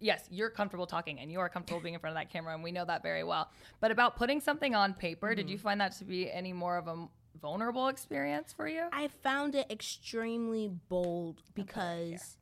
Yes, 0.00 0.26
you're 0.30 0.50
comfortable 0.50 0.86
talking 0.86 1.20
and 1.20 1.30
you 1.30 1.40
are 1.40 1.48
comfortable 1.48 1.80
being 1.80 1.94
in 1.94 2.00
front 2.00 2.16
of 2.16 2.20
that 2.20 2.32
camera, 2.32 2.54
and 2.54 2.64
we 2.64 2.72
know 2.72 2.86
that 2.86 3.02
very 3.02 3.22
well. 3.22 3.50
But 3.80 3.90
about 3.90 4.16
putting 4.16 4.40
something 4.40 4.74
on 4.74 4.94
paper, 4.94 5.34
did 5.34 5.50
you 5.50 5.56
mm-hmm. 5.56 5.62
find 5.62 5.80
that 5.80 5.92
to 5.98 6.04
be 6.04 6.30
any 6.30 6.54
more 6.54 6.78
of 6.78 6.88
a 6.88 7.06
vulnerable 7.40 7.88
experience 7.88 8.52
for 8.52 8.66
you? 8.66 8.84
I 8.92 9.08
found 9.22 9.54
it 9.54 9.66
extremely 9.70 10.70
bold 10.88 11.42
because 11.54 12.38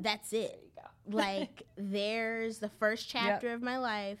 that's 0.00 0.34
it. 0.34 0.50
There 0.50 0.60
you 0.62 0.70
go. 0.76 1.16
like 1.16 1.62
there's 1.76 2.58
the 2.58 2.68
first 2.68 3.08
chapter 3.08 3.54
of 3.54 3.62
my 3.62 3.78
life. 3.78 4.18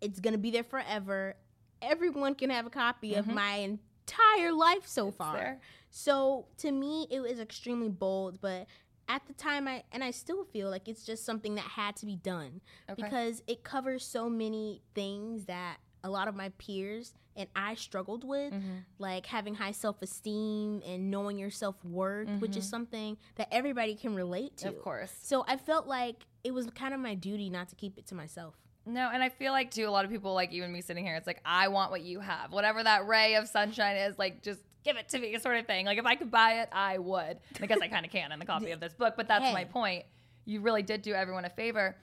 It's 0.00 0.18
gonna 0.18 0.38
be 0.38 0.50
there 0.50 0.64
forever. 0.64 1.36
Everyone 1.82 2.34
can 2.34 2.50
have 2.50 2.66
a 2.66 2.70
copy 2.70 3.14
of 3.14 3.26
mm-hmm. 3.26 3.34
my 3.34 3.78
entire 4.08 4.52
life 4.52 4.86
so 4.86 5.10
far. 5.10 5.36
there. 5.36 5.60
So 5.90 6.46
to 6.58 6.70
me, 6.70 7.06
it 7.10 7.20
was 7.20 7.40
extremely 7.40 7.88
bold, 7.88 8.40
but 8.40 8.66
at 9.08 9.26
the 9.26 9.32
time, 9.32 9.66
I 9.66 9.84
and 9.90 10.04
I 10.04 10.10
still 10.10 10.44
feel 10.44 10.70
like 10.70 10.86
it's 10.86 11.04
just 11.04 11.24
something 11.24 11.54
that 11.54 11.64
had 11.64 11.96
to 11.96 12.06
be 12.06 12.16
done 12.16 12.60
Okay. 12.90 13.02
because 13.02 13.42
it 13.46 13.64
covers 13.64 14.04
so 14.04 14.28
many 14.28 14.82
things 14.94 15.46
that 15.46 15.78
a 16.04 16.10
lot 16.10 16.28
of 16.28 16.36
my 16.36 16.50
peers 16.58 17.14
and 17.36 17.48
I 17.54 17.74
struggled 17.74 18.24
with, 18.24 18.52
mm-hmm. 18.52 18.78
like 18.98 19.24
having 19.26 19.54
high 19.54 19.72
self 19.72 20.02
esteem 20.02 20.82
and 20.84 21.10
knowing 21.10 21.38
your 21.38 21.50
self 21.50 21.82
worth, 21.84 22.28
which 22.40 22.56
is 22.56 22.64
mm-hmm. 22.64 22.70
something 22.70 23.16
that 23.36 23.48
everybody 23.50 23.94
can 23.94 24.14
relate 24.14 24.56
to. 24.58 24.68
Of 24.68 24.82
course. 24.82 25.12
So 25.22 25.44
I 25.46 25.56
felt 25.56 25.86
like 25.86 26.26
it 26.44 26.52
was 26.52 26.68
kind 26.70 26.92
of 26.92 27.00
my 27.00 27.14
duty 27.14 27.48
not 27.48 27.68
to 27.68 27.76
keep 27.76 27.96
it 27.96 28.06
to 28.08 28.14
myself. 28.14 28.54
No, 28.88 29.10
and 29.12 29.22
I 29.22 29.28
feel 29.28 29.52
like 29.52 29.70
too 29.70 29.86
a 29.86 29.90
lot 29.90 30.04
of 30.04 30.10
people 30.10 30.34
like 30.34 30.52
even 30.52 30.72
me 30.72 30.80
sitting 30.80 31.04
here, 31.04 31.14
it's 31.16 31.26
like 31.26 31.40
I 31.44 31.68
want 31.68 31.90
what 31.90 32.02
you 32.02 32.20
have. 32.20 32.52
Whatever 32.52 32.82
that 32.82 33.06
ray 33.06 33.34
of 33.34 33.46
sunshine 33.48 33.96
is, 33.96 34.18
like 34.18 34.42
just 34.42 34.60
give 34.84 34.96
it 34.96 35.08
to 35.10 35.18
me, 35.18 35.38
sort 35.38 35.56
of 35.58 35.66
thing. 35.66 35.86
Like 35.86 35.98
if 35.98 36.06
I 36.06 36.14
could 36.14 36.30
buy 36.30 36.60
it, 36.62 36.68
I 36.72 36.98
would. 36.98 37.38
And 37.54 37.62
I 37.62 37.66
guess 37.66 37.78
I 37.82 37.88
kind 37.88 38.06
of 38.06 38.12
can 38.12 38.32
in 38.32 38.38
the 38.38 38.46
copy 38.46 38.70
of 38.72 38.80
this 38.80 38.94
book, 38.94 39.14
but 39.16 39.28
that's 39.28 39.52
my 39.52 39.64
point. 39.64 40.04
You 40.44 40.60
really 40.60 40.82
did 40.82 41.02
do 41.02 41.12
everyone 41.12 41.44
a 41.44 41.50
favor. 41.50 41.96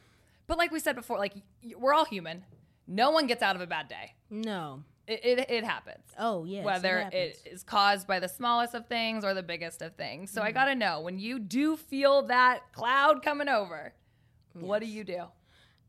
But 0.48 0.58
like 0.60 0.72
we 0.72 0.80
said 0.80 0.96
before, 0.96 1.18
like 1.18 1.34
we're 1.78 1.94
all 1.94 2.06
human. 2.06 2.44
No 2.88 3.10
one 3.10 3.26
gets 3.26 3.42
out 3.42 3.56
of 3.56 3.62
a 3.64 3.68
bad 3.68 3.88
day. 3.88 4.14
No. 4.30 4.84
It, 5.08 5.24
it, 5.24 5.50
it 5.52 5.64
happens. 5.64 6.04
Oh, 6.20 6.46
yes. 6.46 6.64
Whether 6.66 6.98
it, 7.12 7.14
it 7.14 7.40
is 7.52 7.64
caused 7.64 8.08
by 8.08 8.20
the 8.20 8.28
smallest 8.28 8.76
of 8.76 8.88
things 8.88 9.24
or 9.24 9.34
the 9.34 9.42
biggest 9.44 9.82
of 9.82 9.96
things. 9.96 10.30
So 10.32 10.42
I 10.42 10.46
Mm-hmm. 10.50 10.54
got 10.54 10.66
to 10.66 10.76
know 10.76 11.02
when 11.02 11.18
you 11.20 11.40
do 11.40 11.78
feel 11.78 12.24
that 12.28 12.72
cloud 12.74 13.24
coming 13.24 13.48
over, 13.50 13.94
what 14.54 14.80
do 14.82 14.88
you 14.88 15.04
do? 15.04 15.24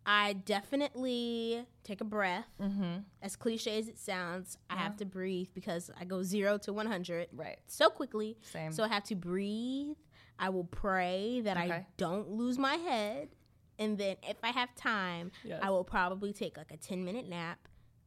I 0.09 0.35
definitely 0.35 1.67
take 1.83 2.01
a 2.01 2.05
breath. 2.05 2.47
Mm-hmm. 2.61 2.99
As 3.23 3.35
cliche 3.35 3.79
as 3.79 3.89
it 3.89 3.99
sounds, 3.99 4.57
I 4.71 4.77
have 4.77 4.97
to 4.99 5.05
breathe 5.05 5.49
because 5.53 5.91
I 5.99 6.05
go 6.05 6.23
zero 6.23 6.59
to 6.59 6.73
100 6.73 7.29
Right. 7.33 7.59
so 7.67 7.91
quickly. 7.91 8.39
Same. 8.43 8.71
So 8.71 8.85
I 8.85 8.89
have 8.89 9.03
to 9.05 9.17
breathe. 9.17 9.97
I 10.39 10.51
will 10.51 10.65
pray 10.65 11.41
that 11.41 11.57
I 11.57 11.87
don't 11.97 12.31
lose 12.31 12.57
my 12.57 12.75
head. 12.77 13.31
And 13.79 13.99
then 13.99 14.17
if 14.23 14.37
I 14.45 14.51
have 14.53 14.75
time, 14.77 15.33
Yes. 15.45 15.61
I 15.63 15.71
will 15.71 15.85
probably 15.85 16.33
take 16.33 16.57
like 16.57 16.71
a 16.71 16.77
10 16.77 17.05
minute 17.05 17.29
nap 17.29 17.59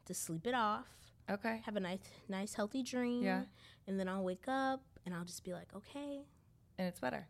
to 0.05 0.13
sleep 0.13 0.47
it 0.47 0.53
off, 0.55 0.87
Okay. 1.29 1.61
have 1.65 1.75
a 1.75 1.79
nice, 1.81 1.99
nice 2.29 2.53
healthy 2.53 2.81
dream. 2.81 3.23
Yeah. 3.23 3.43
And 3.87 3.99
then 3.99 4.07
I'll 4.07 4.23
wake 4.23 4.45
up 4.47 4.81
and 5.05 5.13
I'll 5.13 5.25
just 5.25 5.43
be 5.43 5.51
like, 5.53 5.67
okay, 5.75 6.21
And 6.77 6.87
it's 6.87 6.99
better. 7.01 7.27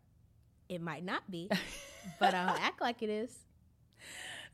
it 0.69 0.79
might 0.79 1.03
not 1.03 1.29
be, 1.31 1.49
but 2.19 2.33
I'll 2.35 2.55
act 2.57 2.81
like 2.81 3.01
it 3.01 3.09
is. 3.09 3.35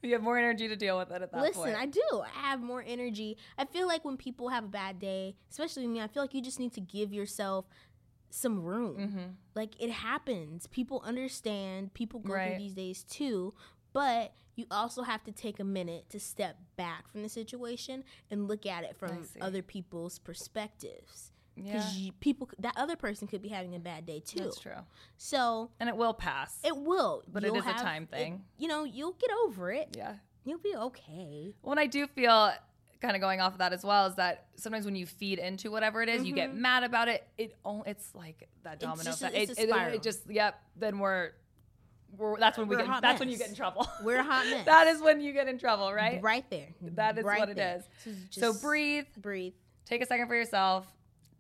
You 0.02 0.14
have 0.14 0.22
more 0.22 0.38
energy 0.38 0.68
to 0.68 0.76
deal 0.76 0.98
with 0.98 1.10
it 1.12 1.22
at 1.22 1.32
that 1.32 1.42
Listen, 1.42 1.64
point. 1.64 1.74
Listen, 1.74 1.82
I 1.82 1.86
do. 1.88 2.22
I 2.22 2.50
have 2.50 2.62
more 2.62 2.84
energy. 2.86 3.38
I 3.58 3.66
feel 3.66 3.88
like 3.88 4.06
when 4.06 4.18
people 4.18 4.50
have 4.50 4.66
a 4.66 4.68
bad 4.68 5.00
day, 5.00 5.36
especially 5.50 5.88
me, 5.88 6.00
I 6.02 6.08
feel 6.08 6.22
like 6.24 6.34
you 6.34 6.42
just 6.42 6.60
need 6.60 6.74
to 6.74 6.82
give 6.82 7.12
yourself 7.12 7.66
some 8.30 8.62
room. 8.64 8.98
mm-hmm. 8.98 9.26
Like 9.56 9.82
it 9.82 9.90
happens. 9.90 10.68
People 10.68 11.02
understand. 11.06 11.94
People 11.94 12.20
go 12.20 12.34
Right. 12.34 12.50
through 12.50 12.58
these 12.60 12.74
days 12.74 13.04
too. 13.04 13.54
But 13.94 14.34
you 14.56 14.66
also 14.70 15.04
have 15.04 15.24
to 15.24 15.32
take 15.32 15.60
a 15.60 15.64
minute 15.64 16.10
to 16.10 16.20
step 16.20 16.58
back 16.76 17.10
from 17.10 17.24
the 17.24 17.30
situation 17.30 18.04
and 18.30 18.48
look 18.48 18.66
at 18.66 18.84
it 18.84 18.96
from 18.98 19.26
other 19.42 19.62
people's 19.62 20.20
perspectives. 20.20 21.32
Yeah, 21.58 21.74
Because 21.74 22.10
people, 22.20 22.50
that 22.60 22.74
other 22.76 22.96
person 22.96 23.28
could 23.28 23.42
be 23.42 23.50
having 23.50 23.76
a 23.76 23.80
bad 23.80 24.06
day 24.06 24.20
too. 24.20 24.40
that's 24.44 24.60
true. 24.60 24.74
So 25.18 25.72
And 25.80 25.88
it 25.90 25.96
will 25.96 26.14
pass. 26.14 26.60
it 26.64 26.76
will. 26.76 27.24
But 27.32 27.44
it 27.44 27.54
is 27.56 27.64
a 27.66 27.68
have- 27.68 27.82
time 27.82 28.04
it- 28.04 28.10
thing. 28.16 28.44
you 28.58 28.68
know, 28.68 28.84
you'll 28.84 29.14
get 29.14 29.30
over 29.46 29.72
it. 29.72 29.96
yeah. 29.98 30.16
You'll 30.44 30.60
be 30.60 30.76
okay. 30.76 31.56
When 31.62 31.80
I 31.80 31.88
do 31.88 32.06
feel 32.08 32.52
kind 33.02 33.16
of 33.16 33.22
going 33.22 33.42
off 33.42 33.54
of 33.54 33.60
that 33.60 33.74
as 33.74 33.84
well 33.84 34.06
is 34.08 34.16
that 34.16 34.46
sometimes 34.56 34.86
when 34.86 34.96
you 34.96 35.06
feed 35.06 35.40
into 35.40 35.72
whatever 35.72 36.02
it 36.04 36.10
is, 36.10 36.24
you 36.24 36.34
get 36.34 36.54
mad 36.56 36.84
about 36.84 37.08
it. 37.08 37.28
It 37.38 37.56
only, 37.66 37.90
it's 37.90 38.14
like 38.14 38.48
that 38.64 38.80
domino 38.80 39.02
Mm-hmm. 39.02 39.10
just 39.10 39.22
a- 39.24 39.28
effect. 39.28 39.50
it's 39.52 39.60
it, 39.60 39.70
a 39.70 39.88
it- 39.90 39.94
it 39.96 40.04
just 40.04 40.30
yep. 40.30 40.62
Then 40.76 41.00
we're 41.00 41.32
we're 42.18 42.38
that's 42.40 42.58
when 42.58 42.68
we 42.68 42.76
We're 42.76 42.84
a 42.84 42.88
get 42.88 43.02
that's 43.02 43.20
when 43.20 43.30
you 43.30 43.38
get 43.38 43.50
in 43.50 43.56
trouble. 43.56 43.88
We're 44.04 44.18
a 44.20 44.24
hot 44.24 44.46
mess. 44.50 44.66
that 44.66 44.88
is 44.88 45.02
when 45.02 45.20
you 45.20 45.34
get 45.34 45.48
in 45.48 45.58
trouble, 45.58 45.92
right? 45.94 46.22
Right 46.22 46.50
there. 46.50 46.70
That 46.82 47.18
is 47.18 47.24
right 47.26 47.40
what 47.40 47.50
it 47.50 47.56
there. 47.58 47.78
is. 48.06 48.16
So, 48.30 48.54
So 48.54 48.60
breathe, 48.62 49.06
breathe. 49.18 49.54
take 49.86 50.02
a 50.02 50.06
second 50.06 50.28
for 50.28 50.36
yourself, 50.36 50.86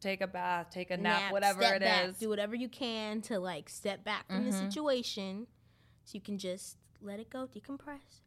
take 0.05 0.21
a 0.21 0.27
bath, 0.27 0.67
take 0.71 0.91
a 0.91 0.97
nap, 0.97 1.31
whatever 1.31 1.61
step 1.61 1.75
it 1.77 1.81
back, 1.81 2.09
is. 2.09 2.17
Do 2.17 2.29
whatever 2.29 2.55
you 2.55 2.69
can 2.69 3.21
to 3.21 3.39
like 3.39 3.69
step 3.69 4.03
back 4.03 4.27
from 4.27 4.45
the 4.45 4.51
Mhm. 4.51 4.59
situation 4.59 5.47
so 6.03 6.11
you 6.13 6.21
can 6.21 6.37
just 6.37 6.77
let 7.01 7.19
it 7.19 7.29
go, 7.31 7.47
decompress. 7.47 8.21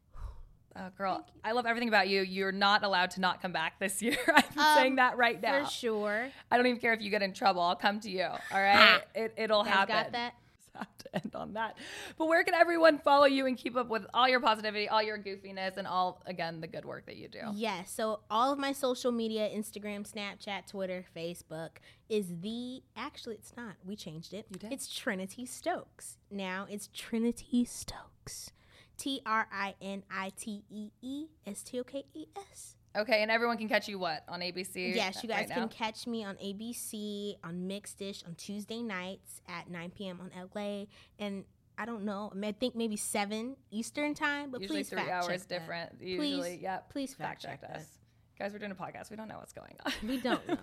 Oh, 0.77 0.91
girl, 0.97 1.25
I 1.43 1.53
love 1.53 1.67
everything 1.67 1.89
about 1.89 2.09
you. 2.09 2.21
You're 2.23 2.53
not 2.53 2.85
allowed 2.85 3.11
to 3.13 3.21
not 3.21 3.41
come 3.43 3.53
back 3.53 3.79
this 3.81 4.01
year. 4.03 4.17
I'm 4.29 4.59
Um, 4.59 4.75
saying 4.77 4.97
that 4.97 5.17
right 5.17 5.41
now. 5.41 5.65
For 5.65 5.71
sure. 5.71 6.29
I 6.51 6.57
don't 6.57 6.67
even 6.67 6.81
care 6.81 6.93
if 6.93 7.01
you 7.01 7.11
get 7.11 7.23
in 7.23 7.33
trouble. 7.33 7.63
I'll 7.63 7.75
come 7.77 8.01
to 8.01 8.11
you. 8.11 8.25
All 8.25 8.39
right, 8.53 9.03
it, 9.15 9.35
it'll 9.37 9.65
Guys 9.65 9.73
happen. 9.73 9.95
got 9.95 10.13
that? 10.13 10.35
Have 10.79 10.99
to 10.99 11.17
end 11.17 11.35
on 11.35 11.55
that. 11.55 11.77
But 12.17 12.27
where 12.27 12.45
can 12.45 12.55
everyone 12.55 12.99
follow 12.99 13.27
you 13.27 13.47
and 13.47 13.57
keep 13.57 13.77
up 13.77 13.89
with 13.89 14.07
all 14.15 14.29
your 14.29 14.41
positivity, 14.41 14.89
all 14.89 15.03
your 15.03 15.19
goofiness, 15.19 15.77
and 15.77 15.87
all 15.87 16.23
again 16.27 16.61
the 16.61 16.67
good 16.67 16.85
work 16.85 17.07
that 17.07 17.17
you 17.17 17.29
do? 17.29 17.41
Yes. 17.55 17.91
So 17.91 18.21
all 18.31 18.53
of 18.53 18.59
my 18.59 18.73
social 18.73 19.13
media, 19.13 19.49
Instagram, 19.49 20.11
Snapchat, 20.11 20.67
Twitter, 20.71 21.05
Facebook, 21.17 21.71
is 22.09 22.27
the 22.41 22.83
actually 22.97 23.37
it's 23.37 23.55
not. 23.57 23.75
We 23.85 23.97
changed 23.97 24.33
it. 24.33 24.47
You 24.51 24.59
did? 24.59 24.73
It's 24.73 24.89
Trinitee 24.89 25.49
Stokes. 25.49 26.19
Now 26.31 26.67
it's 26.69 26.89
Trinitee 26.89 27.67
Stokes. 27.67 28.53
T 28.97 29.23
R 29.25 29.47
I 29.53 29.75
N 29.81 30.03
I 30.11 30.33
T 30.37 30.65
E 30.71 30.91
E 31.01 31.27
S 31.47 31.63
T 31.63 31.79
O 31.81 31.85
K 31.85 32.05
E 32.15 32.27
S. 32.51 32.75
Okay, 32.99 33.23
and 33.23 33.31
everyone 33.31 33.57
can 33.57 33.69
catch 33.69 33.89
you 33.89 33.99
what 33.99 34.25
on 34.29 34.41
ABC? 34.41 34.95
Yes, 34.95 35.23
you 35.23 35.29
guys 35.29 35.49
right 35.49 35.59
can 35.59 35.69
catch 35.69 36.07
me 36.07 36.25
on 36.25 36.35
ABC 36.37 37.37
on 37.45 37.67
Mixed-ish 37.69 38.25
on 38.25 38.35
Tuesday 38.35 38.83
nights 38.83 39.41
at 39.49 39.71
9 39.71 39.93
p.m. 39.97 40.21
on 40.21 40.51
LA. 40.55 40.87
And 41.19 41.45
I 41.79 41.85
don't 41.85 42.05
know, 42.05 42.31
I, 42.33 42.35
mean, 42.35 42.49
I 42.49 42.53
think 42.53 42.75
maybe 42.75 42.97
7 42.97 43.57
Eastern 43.71 44.15
time, 44.15 44.51
but 44.51 44.61
Usually 44.61 44.81
please 44.81 44.89
three 44.89 44.99
fact 44.99 45.11
hours 45.11 45.27
check 45.29 45.41
that. 45.43 45.49
different. 45.49 45.93
Usually, 46.01 46.39
Please- 46.41 46.61
yep. 46.61 46.91
please 46.91 47.15
fact 47.15 47.43
fact 47.43 47.63
check 47.63 47.71
check 47.71 47.77
us. 47.81 47.98
Guys, 48.39 48.53
we're 48.53 48.61
doing 48.61 48.71
a 48.71 48.75
podcast. 48.77 49.11
We 49.11 49.17
don't 49.17 49.27
know 49.27 49.39
what's 49.39 49.53
going 49.53 49.75
on. 49.85 49.93
We 50.07 50.19
don't 50.19 50.47
know. 50.49 50.57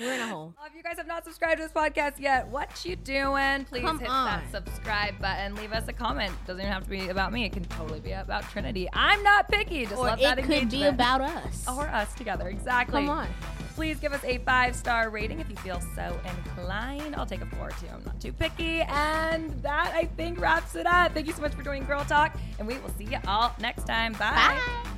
We're 0.00 0.14
in 0.14 0.20
a 0.20 0.26
hole. 0.26 0.52
Well, 0.58 0.66
if 0.66 0.74
you 0.74 0.82
guys 0.82 0.96
have 0.96 1.06
not 1.06 1.22
subscribed 1.24 1.58
to 1.58 1.62
this 1.62 1.72
podcast 1.72 2.18
yet, 2.18 2.48
what 2.48 2.84
you 2.84 2.96
doing? 2.96 3.64
Please 3.66 3.82
Come 3.84 4.00
hit 4.00 4.08
on. 4.08 4.26
that 4.26 4.50
subscribe 4.50 5.16
button. 5.20 5.54
Leave 5.54 5.72
us 5.72 5.86
a 5.86 5.92
comment. 5.92 6.32
Doesn't 6.48 6.60
even 6.60 6.72
have 6.72 6.82
to 6.84 6.90
be 6.90 7.08
about 7.08 7.32
me. 7.32 7.44
It 7.44 7.52
can 7.52 7.62
totally 7.66 8.00
be 8.00 8.10
about 8.10 8.42
Trinitee. 8.44 8.88
I'm 8.92 9.22
not 9.22 9.48
picky. 9.48 9.84
Just 9.86 9.96
Or 10.00 10.06
love 10.06 10.18
it 10.18 10.22
that 10.22 10.42
could 10.42 10.70
be 10.70 10.84
about 10.86 11.20
us. 11.20 11.66
or 11.68 11.86
us 11.86 12.12
together. 12.14 12.48
Exactly. 12.48 13.02
Come 13.02 13.10
on. 13.10 13.28
Please 13.76 14.00
give 14.00 14.12
us 14.12 14.24
a 14.24 14.38
five 14.38 14.74
star 14.74 15.08
rating 15.08 15.38
if 15.38 15.48
you 15.48 15.54
feel 15.56 15.80
so 15.94 16.18
inclined. 16.26 17.14
I'll 17.14 17.26
take 17.26 17.42
a 17.42 17.46
four 17.46 17.68
too. 17.80 17.86
I'm 17.94 18.02
not 18.04 18.20
too 18.20 18.32
picky. 18.32 18.80
And 18.82 19.50
that 19.62 19.92
I 19.94 20.06
think 20.16 20.40
wraps 20.40 20.74
it 20.74 20.86
up. 20.86 21.14
Thank 21.14 21.28
you 21.28 21.32
so 21.32 21.42
much 21.42 21.54
for 21.54 21.62
joining 21.62 21.84
Girl 21.84 22.04
Talk, 22.04 22.36
and 22.58 22.66
we 22.66 22.76
will 22.78 22.90
see 22.98 23.04
you 23.04 23.18
all 23.28 23.54
next 23.60 23.86
time. 23.86 24.14
Bye. 24.14 24.18
Bye. 24.84 24.90